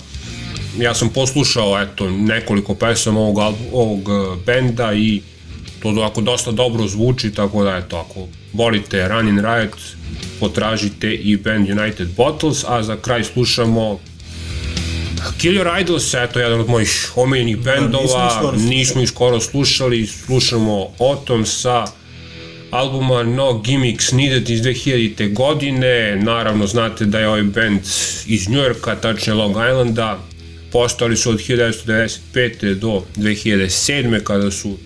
ja 0.79 0.93
sam 0.93 1.09
poslušao 1.09 1.81
eto 1.81 2.09
nekoliko 2.09 2.75
pesama 2.75 3.19
ovog, 3.19 3.37
ovog 3.73 3.99
eh, 3.99 4.43
benda 4.45 4.93
i 4.93 5.21
to 5.81 5.89
ovako 5.89 6.21
dosta 6.21 6.51
dobro 6.51 6.87
zvuči, 6.87 7.31
tako 7.31 7.63
da 7.63 7.77
eto, 7.77 7.97
ako 7.97 8.27
volite 8.53 9.07
Running 9.07 9.39
Riot, 9.39 9.79
potražite 10.39 11.13
i 11.13 11.37
band 11.37 11.69
United 11.69 12.07
Bottles, 12.17 12.63
a 12.67 12.83
za 12.83 12.95
kraj 12.95 13.23
slušamo 13.23 13.99
Kill 15.37 15.55
Your 15.55 15.81
Idols, 15.81 16.13
eto, 16.13 16.39
jedan 16.39 16.59
od 16.59 16.69
mojih 16.69 17.11
omiljenih 17.15 17.57
bendova, 17.57 18.29
slušali. 18.39 18.63
nismo 18.69 19.01
ih 19.01 19.09
skoro 19.09 19.39
slušali, 19.39 20.07
slušamo 20.07 20.87
Otom 20.99 21.45
sa 21.45 21.85
albuma 22.71 23.23
No 23.23 23.61
Gimmicks 23.61 24.11
Needed 24.11 24.49
iz 24.49 24.61
2000. 24.61 25.33
godine, 25.33 26.15
naravno 26.15 26.67
znate 26.67 27.05
da 27.05 27.19
je 27.19 27.27
ovaj 27.27 27.43
band 27.43 27.79
iz 28.27 28.49
Njujorka, 28.49 28.95
tačnije 28.95 29.33
Long 29.33 29.55
Islanda, 29.55 30.19
postali 30.71 31.17
su 31.17 31.29
od 31.29 31.39
1995. 31.39 32.73
do 32.73 33.03
2007. 33.15 34.23
kada 34.23 34.51
su 34.51 34.77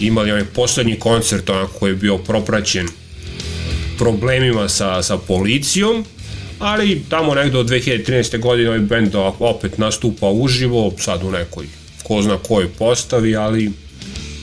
imali 0.00 0.32
onaj 0.32 0.44
poslednji 0.44 0.98
koncert 0.98 1.50
onako 1.50 1.72
koji 1.78 1.90
je 1.90 1.96
bio 1.96 2.18
propraćen 2.18 2.88
problemima 3.98 4.68
sa, 4.68 5.02
sa 5.02 5.18
policijom, 5.18 6.04
ali 6.58 7.02
tamo 7.08 7.34
negde 7.34 7.58
od 7.58 7.68
2013. 7.68 8.38
godine 8.38 8.68
ovaj 8.68 8.80
band 8.80 9.14
opet 9.38 9.78
nastupa 9.78 10.30
uživo, 10.30 10.92
sad 10.98 11.24
u 11.24 11.30
nekoj 11.30 11.66
ko 12.02 12.22
zna 12.22 12.38
kojoj 12.38 12.68
postavi, 12.68 13.36
ali 13.36 13.70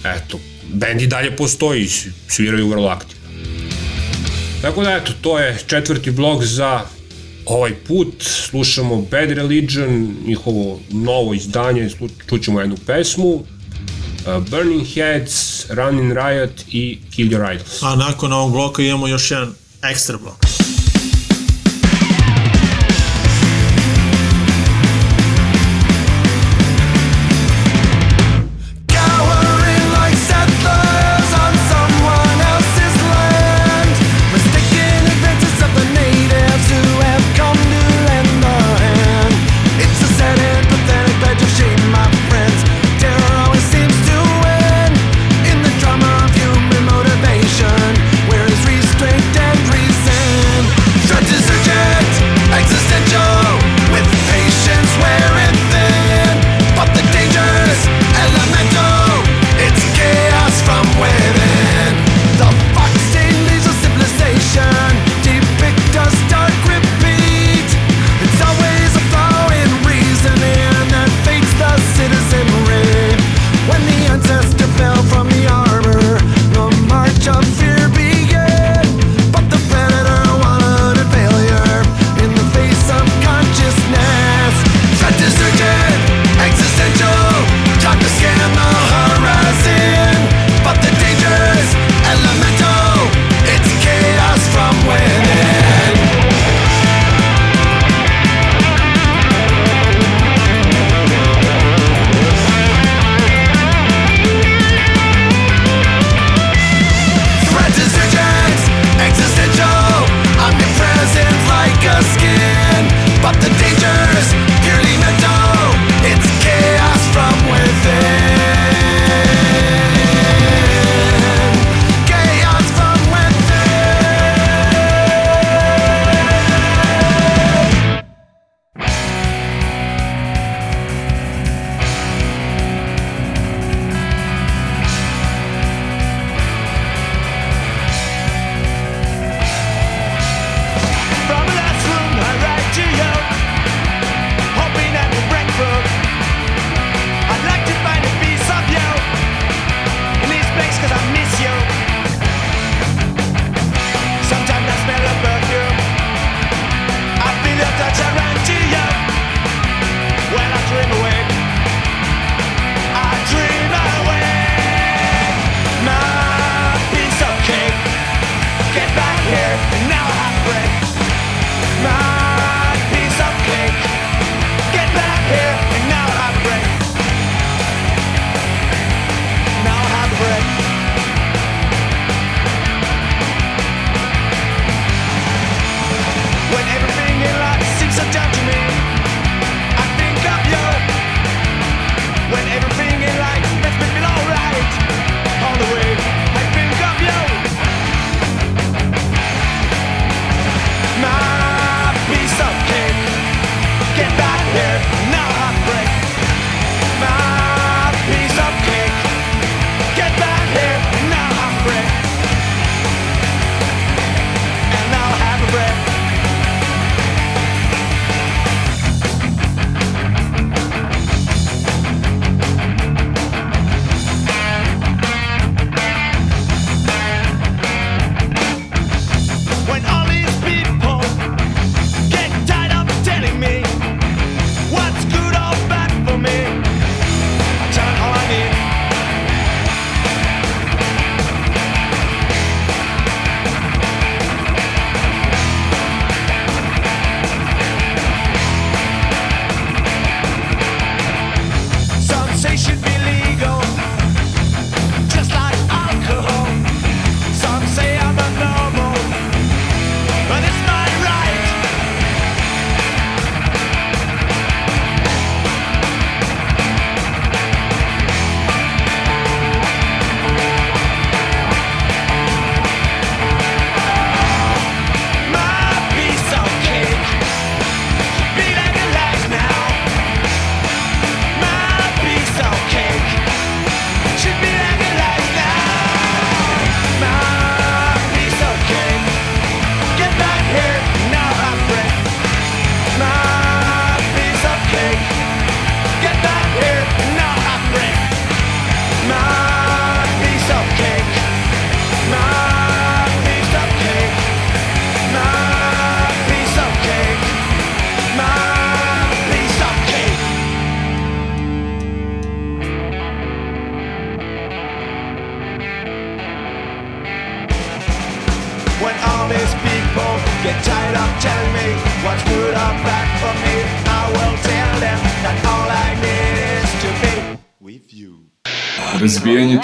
eto, 0.03 0.39
bend 0.73 1.01
i 1.01 1.07
dalje 1.07 1.35
postoji, 1.35 1.87
sviraju 2.27 2.69
vrlo 2.69 2.87
aktivno. 2.87 3.27
Tako 4.61 4.83
da 4.83 4.91
eto, 4.91 5.11
to 5.21 5.39
je 5.39 5.57
četvrti 5.67 6.11
blok 6.11 6.43
za 6.43 6.81
ovaj 7.45 7.73
put. 7.87 8.13
Slušamo 8.19 9.01
Bad 9.11 9.31
Religion, 9.31 10.15
njihovo 10.25 10.79
novo 10.89 11.33
izdanje, 11.33 11.89
čućemo 12.29 12.59
jednu 12.59 12.77
pesmu. 12.85 13.43
Uh, 14.27 14.39
Burning 14.49 14.85
Heads, 14.85 15.65
Running 15.69 16.11
Riot 16.11 16.65
i 16.71 16.99
Kill 17.15 17.31
Your 17.31 17.53
Idols. 17.53 17.83
A 17.83 17.95
nakon 17.95 18.33
ovog 18.33 18.51
bloka 18.51 18.81
imamo 18.81 19.07
još 19.07 19.31
jedan 19.31 19.53
ekstra 19.81 20.17
blok. 20.17 20.46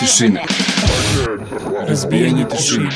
тишины. 0.03 0.41
Разбиение 1.87 2.45
тишины. 2.45 2.91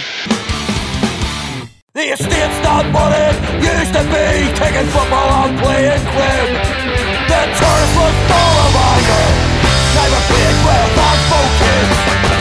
The 1.93 2.14
estate's 2.14 2.60
not 2.64 2.86
money 2.91 3.34
used 3.58 3.93
to 3.93 4.03
be 4.12 4.51
kicking 4.60 4.88
football 4.93 5.47
and 5.47 5.58
playing 5.60 6.03
quid. 6.14 6.49
The 7.32 7.41
turf 7.58 7.89
was 7.97 8.16
all 8.38 8.58
a 8.62 8.78
Never 9.95 10.22
played 10.28 10.58
well, 10.66 10.88
that's 10.95 11.24
focused. 11.32 12.36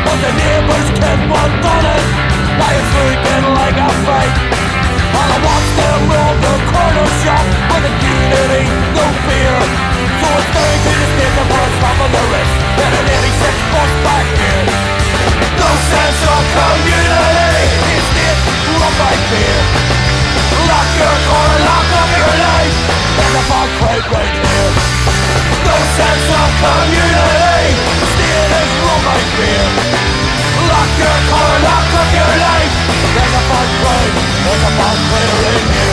Of 0.00 0.16
neighbours 0.32 0.88
kid 0.96 1.20
one 1.28 1.54
done 1.60 1.86
it 1.92 2.04
Now 2.56 2.72
it's 2.72 2.92
looking 2.96 3.44
like 3.52 3.76
a 3.76 3.90
fight 4.08 4.34
And 5.12 5.28
I 5.28 5.38
watched 5.44 5.74
them 5.76 6.00
roll 6.08 6.34
the 6.40 6.54
corner 6.72 7.08
shop 7.20 7.44
With 7.68 7.84
impunity, 7.84 8.64
no 8.96 9.06
fear 9.28 9.56
So 10.20 10.26
it's 10.40 10.50
down 10.56 10.76
to 10.80 10.92
the 10.96 11.06
state 11.12 11.34
to 11.36 11.44
put 11.52 11.68
a 11.68 11.90
on 12.00 12.10
the 12.16 12.24
wrist 12.32 12.56
And 12.80 12.92
an 12.96 13.06
86 13.12 13.72
bus 13.76 13.92
back 14.08 14.26
here 14.40 14.64
No 15.60 15.68
sense 15.68 16.22
of 16.32 16.42
community 16.48 17.64
state 18.08 18.40
run 18.80 18.94
by 18.96 19.14
fear 19.28 19.56
Lock 20.64 20.88
your 20.96 21.16
car, 21.28 21.50
lock 21.68 21.88
up 22.00 22.10
your 22.16 22.34
life 22.40 22.76
There's 23.20 23.36
a 23.36 23.44
bad 23.52 23.68
crowd 23.76 24.04
right 24.16 24.36
here 24.48 24.70
No 25.68 25.76
sense 25.92 26.26
of 26.40 26.48
community 26.64 27.49
Thank 29.20 29.36
Lock 30.64 30.90
your 30.96 31.18
car, 31.28 31.52
lock 31.60 31.92
up 31.92 32.08
your 32.08 32.32
life 32.40 32.72
There's 33.12 33.34
a 33.36 33.42
there's 34.48 34.64
a 34.64 34.72
in 34.80 35.64
you 35.76 35.90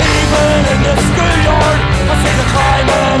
Even 0.00 0.60
in 0.72 0.80
the 0.80 0.96
schoolyard 0.96 1.80
I 2.08 2.14
see 2.16 2.34
the 2.40 2.46
climbing 2.56 3.20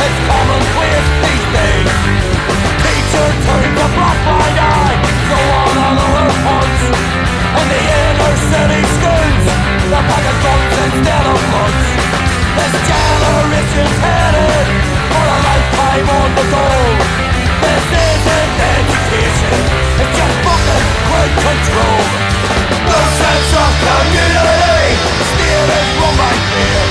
It's 0.00 0.20
commonplace 0.32 1.08
these 1.20 1.46
days. 1.52 2.39
listening 8.50 8.86
schools 8.98 9.46
The 9.94 10.00
pocket 10.10 10.36
phones 10.42 10.74
instead 10.90 11.24
of 11.30 11.38
phones 11.54 11.86
This 12.58 12.74
generation's 12.90 13.96
headed 14.02 14.66
For 15.10 15.22
a 15.22 15.38
lifetime 15.46 16.08
on 16.10 16.30
the 16.34 16.46
goal 16.50 16.90
This 17.62 17.86
isn't 17.94 18.52
education 18.74 19.62
It's 20.02 20.12
just 20.18 20.36
fucking 20.42 20.86
crowd 21.06 21.32
control. 21.46 22.02
No 22.90 22.98
sense 23.22 23.50
of 23.54 23.72
community 23.86 24.98
stealing 25.30 25.70
is 25.70 25.90
wrong 25.94 26.16
by 26.18 26.34
fear. 26.50 26.82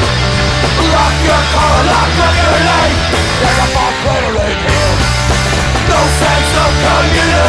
Lock 0.95 1.15
your 1.27 1.43
car, 1.53 1.77
lock 1.91 2.13
up 2.23 2.35
your 2.39 2.59
life 2.71 2.99
There's 3.35 3.59
a 3.59 3.67
fuck 3.75 3.95
right 4.31 4.59
here. 4.63 4.95
No 5.91 5.99
sense 6.07 6.51
of 6.63 6.71
community 6.87 7.48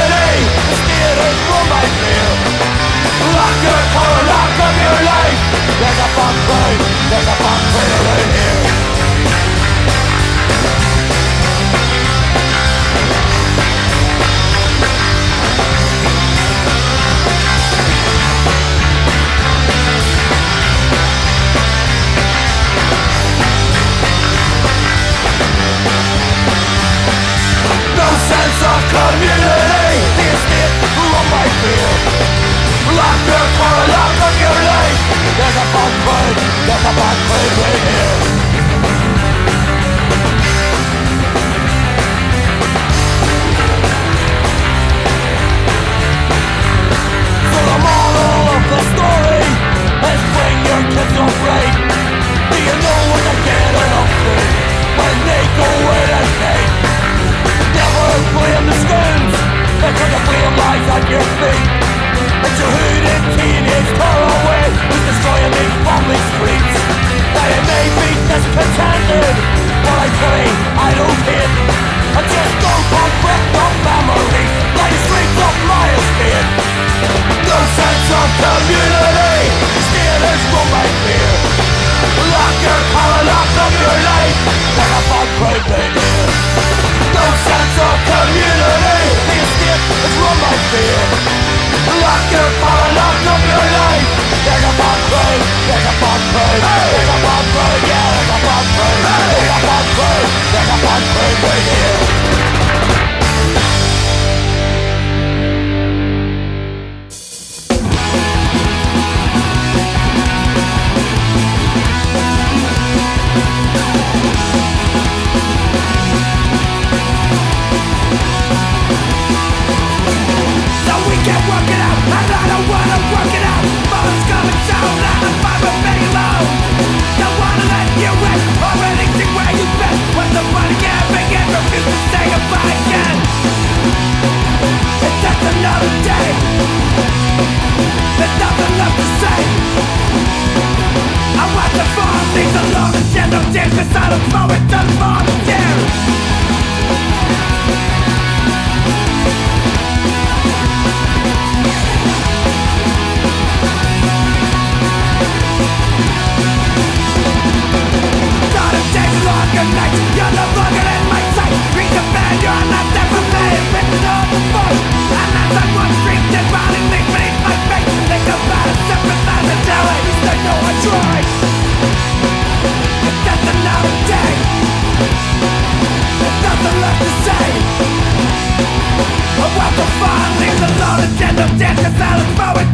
of 181.41 181.59
death, 181.59 181.77
the 181.77 181.91
silence, 181.97 182.37
power, 182.37 182.70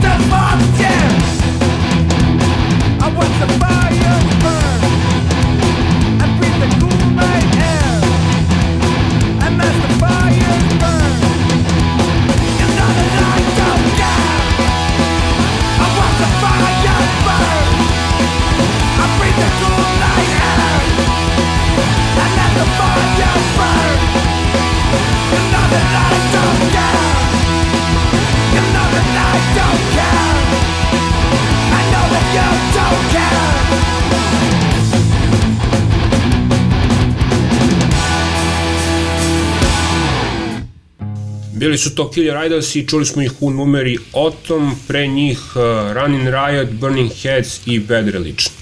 Bili 41.66 41.78
su 41.78 41.94
to 41.94 42.10
Killer 42.10 42.42
Riders 42.42 42.76
i 42.76 42.86
čuli 42.86 43.06
smo 43.06 43.22
ih 43.22 43.32
u 43.40 43.50
numeri 43.50 43.98
Otom, 44.12 44.76
pre 44.88 45.06
njih 45.06 45.38
uh, 45.56 45.62
Running 45.92 46.28
Riot, 46.28 46.68
Burning 46.70 47.10
Heads 47.22 47.60
i 47.66 47.80
Bad 47.80 48.08
Religion. 48.08 48.52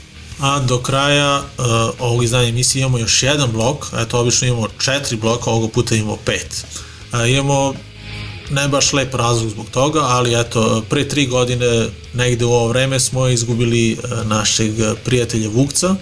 A 0.40 0.60
do 0.60 0.78
kraja 0.78 1.38
uh, 1.38 1.64
ovog 1.98 2.24
izdanja 2.24 2.48
emisije 2.48 2.80
imamo 2.80 2.98
još 2.98 3.22
jedan 3.22 3.52
blok, 3.52 3.86
eto 4.00 4.20
obično 4.20 4.48
imamo 4.48 4.68
četiri 4.84 5.16
bloka, 5.16 5.50
ovog 5.50 5.72
puta 5.72 5.94
imamo 5.94 6.16
pet. 6.24 6.64
Uh, 7.12 7.30
imamo 7.30 7.74
ne 8.50 8.68
baš 8.68 8.92
lep 8.92 9.14
razlog 9.14 9.50
zbog 9.50 9.66
toga, 9.70 10.00
ali 10.00 10.40
eto, 10.40 10.84
pre 10.90 11.08
tri 11.08 11.26
godine 11.26 11.88
negde 12.14 12.44
u 12.44 12.52
ovo 12.52 12.68
vreme 12.68 13.00
smo 13.00 13.28
izgubili 13.28 13.92
uh, 13.92 14.26
našeg 14.26 14.72
prijatelja 15.04 15.48
Vukca, 15.48 15.94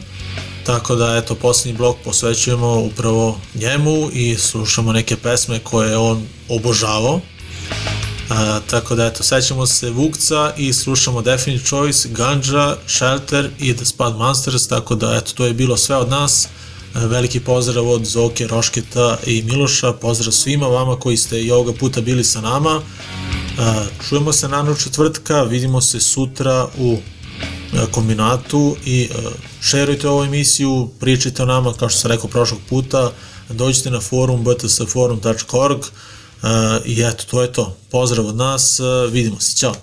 Tako 0.66 0.94
da, 0.94 1.16
eto, 1.16 1.34
posljednji 1.34 1.78
blok 1.78 1.97
posvećujemo 2.05 2.80
upravo 2.80 3.39
njemu 3.55 4.10
i 4.12 4.36
slušamo 4.36 4.93
neke 4.93 5.16
pesme 5.16 5.59
koje 5.59 5.90
je 5.90 5.97
on 5.97 6.26
obožavao. 6.48 7.20
A, 8.30 8.60
tako 8.70 8.94
da, 8.94 9.06
eto, 9.06 9.22
sećamo 9.22 9.66
se 9.66 9.90
Vukca 9.90 10.52
i 10.56 10.72
slušamo 10.72 11.22
Definite 11.22 11.64
Choice, 11.64 12.09
Ganja, 12.09 12.76
Shelter 12.86 13.51
i 13.59 13.76
The 13.76 13.84
Spud 13.84 14.16
Monsters, 14.16 14.68
tako 14.68 14.94
da, 14.94 15.16
eto, 15.16 15.32
to 15.34 15.47
je 15.47 15.52
bilo 15.52 15.76
sve 15.76 15.97
od 15.97 16.09
nas. 16.09 16.48
Veliki 16.94 17.40
pozdrav 17.40 17.89
od 17.89 18.05
Zoke, 18.05 18.47
Rošketa 18.47 19.18
i 19.26 19.43
Miloša, 19.43 19.93
pozdrav 19.93 20.32
svima 20.32 20.66
vama 20.66 20.97
koji 20.97 21.16
ste 21.16 21.43
i 21.43 21.51
ovoga 21.51 21.72
puta 21.72 22.01
bili 22.01 22.24
sa 22.24 22.40
nama. 22.40 22.82
Čujemo 24.09 24.32
se 24.32 24.48
naravno 24.48 24.74
četvrtka, 24.74 25.43
vidimo 25.43 25.80
se 25.80 26.01
sutra 26.01 26.68
u 26.78 26.98
E, 27.73 27.86
kombinatu 27.90 28.77
i 28.85 29.03
e, 29.03 29.16
šerujte 29.62 30.09
ovu 30.09 30.24
emisiju, 30.24 30.90
pričajte 31.01 31.43
o 31.43 31.47
nama, 31.47 31.73
kao 31.73 31.89
što 31.89 31.99
sam 31.99 32.11
rekao 32.11 32.31
prošlog 32.31 32.61
puta, 32.69 33.12
dođite 33.49 33.90
na 33.90 34.01
forum 34.01 34.44
btsforum.org 34.44 35.81
e, 35.81 36.49
i 36.85 37.03
eto, 37.03 37.24
to 37.31 37.43
je 37.43 37.53
to. 37.53 37.77
Pozdrav 37.90 38.27
od 38.27 38.36
nas, 38.36 38.81
vidimo 39.11 39.40
se, 39.40 39.57
ćao! 39.57 39.74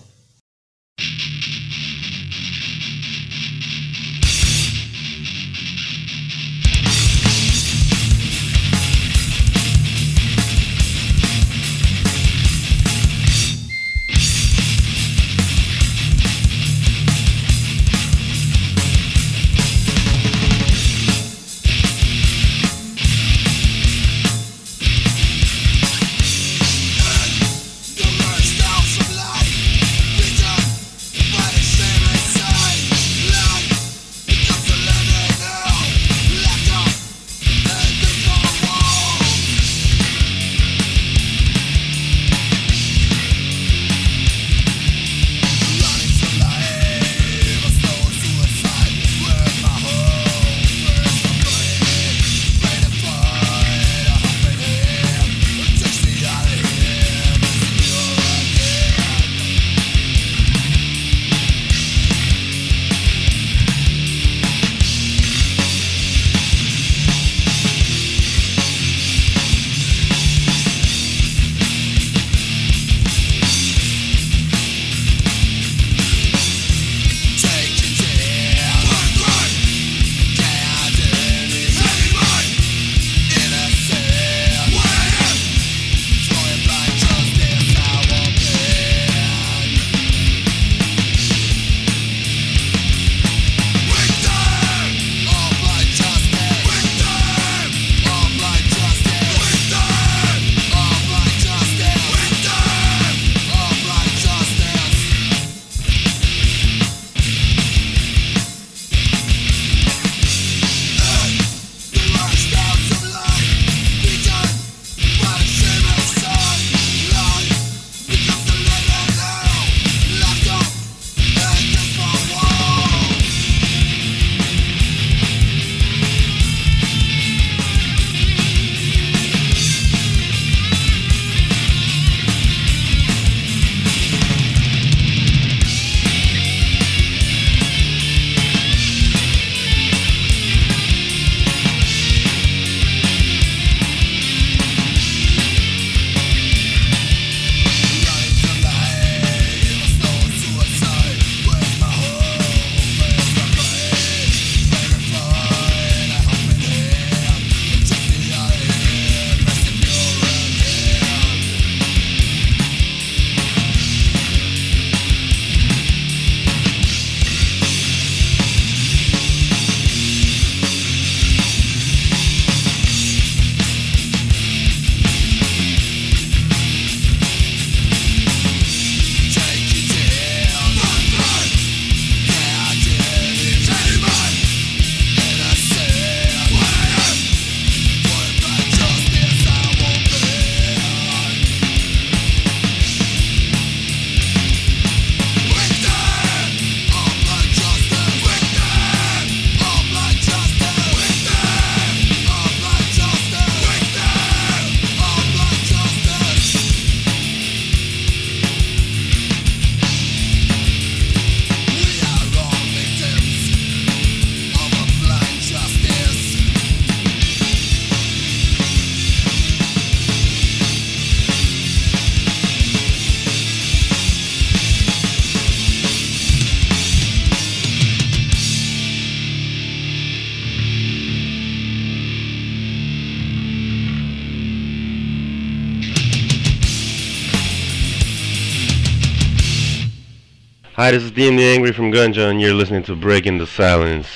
This 240.91 241.03
is 241.03 241.11
DMD 241.11 241.53
Angry 241.53 241.71
from 241.71 241.91
Gunja, 241.91 242.31
and 242.31 242.41
you're 242.41 242.55
listening 242.55 242.81
to 242.85 242.95
Breaking 242.95 243.37
the 243.37 243.45
Silence. 243.45 244.07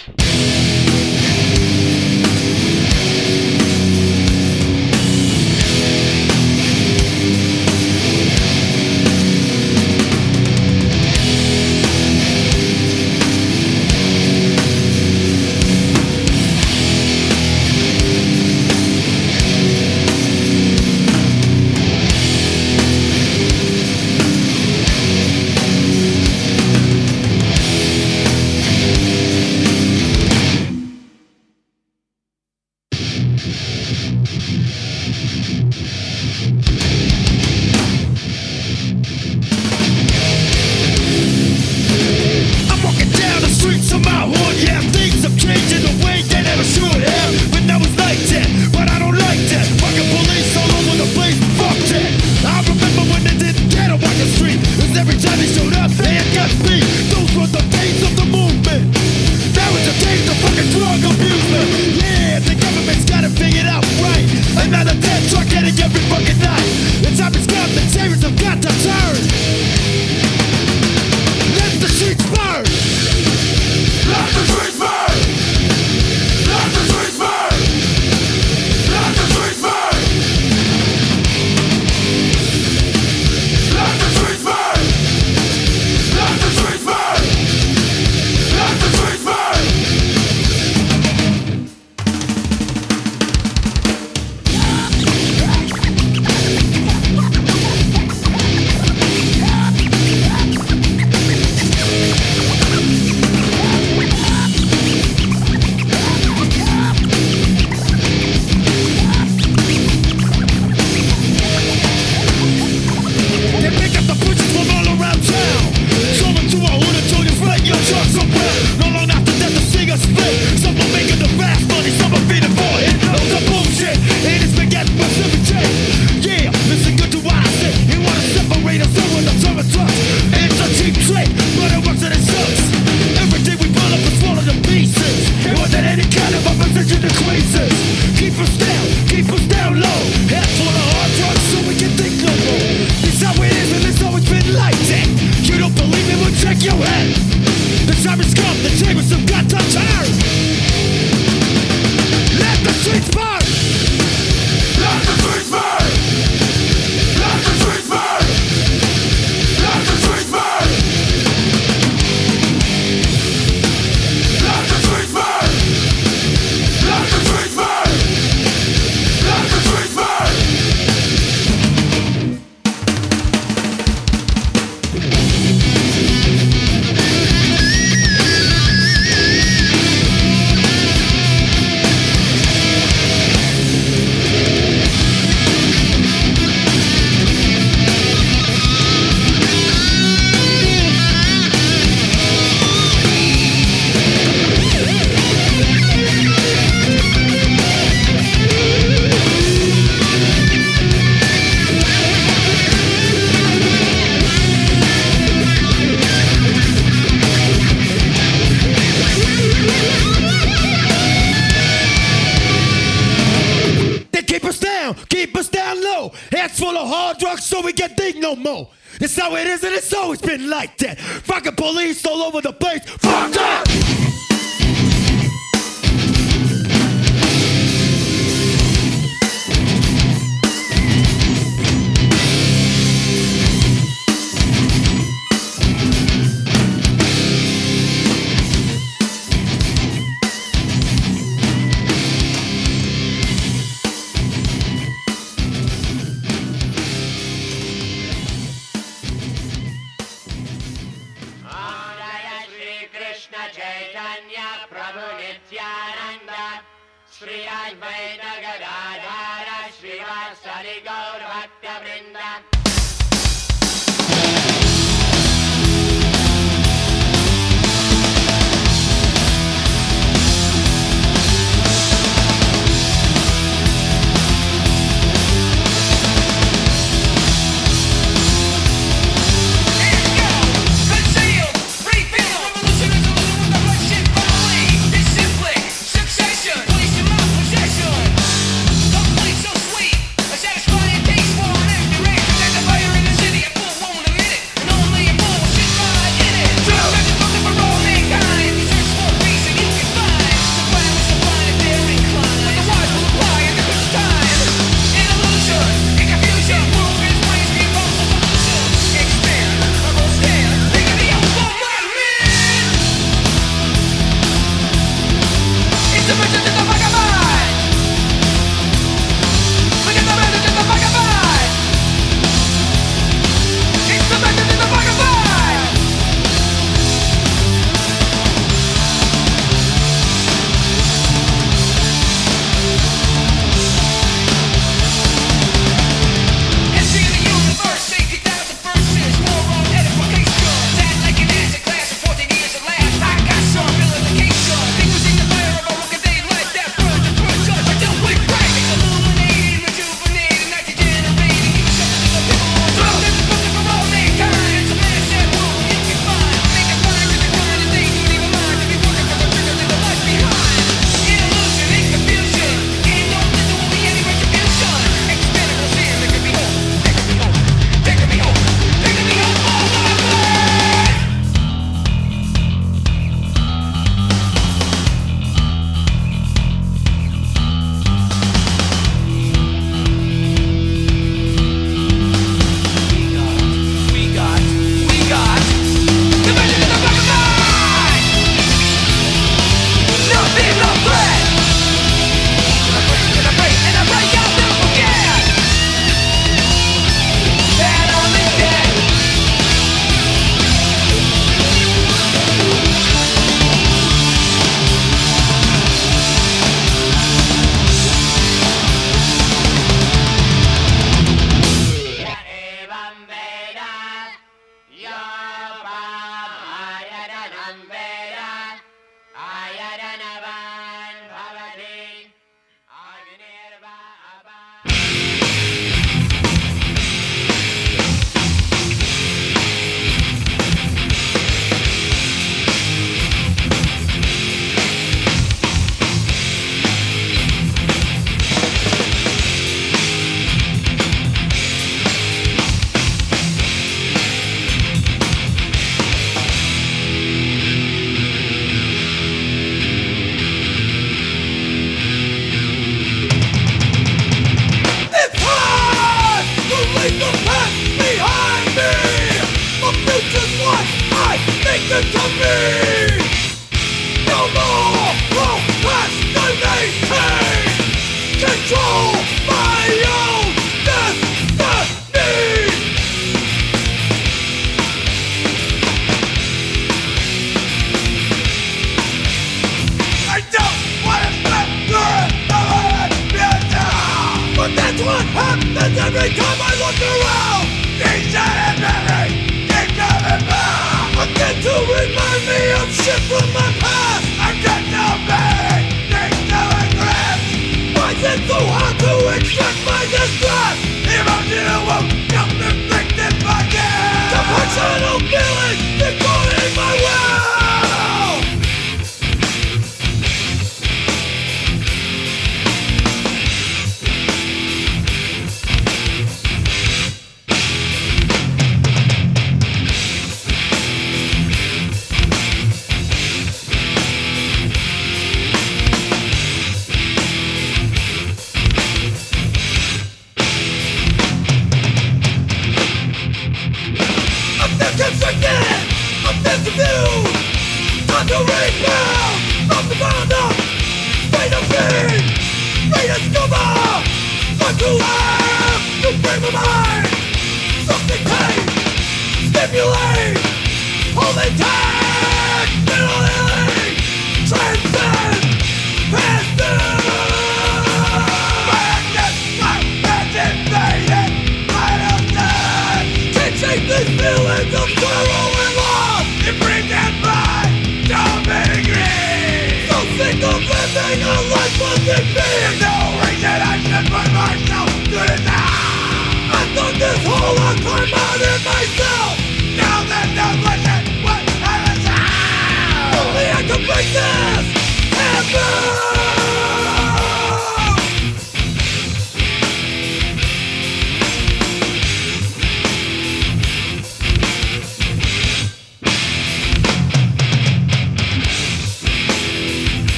It 498.06 498.28
so 498.28 498.36
hard 498.36 498.80
to 498.80 499.18
extract 499.18 499.62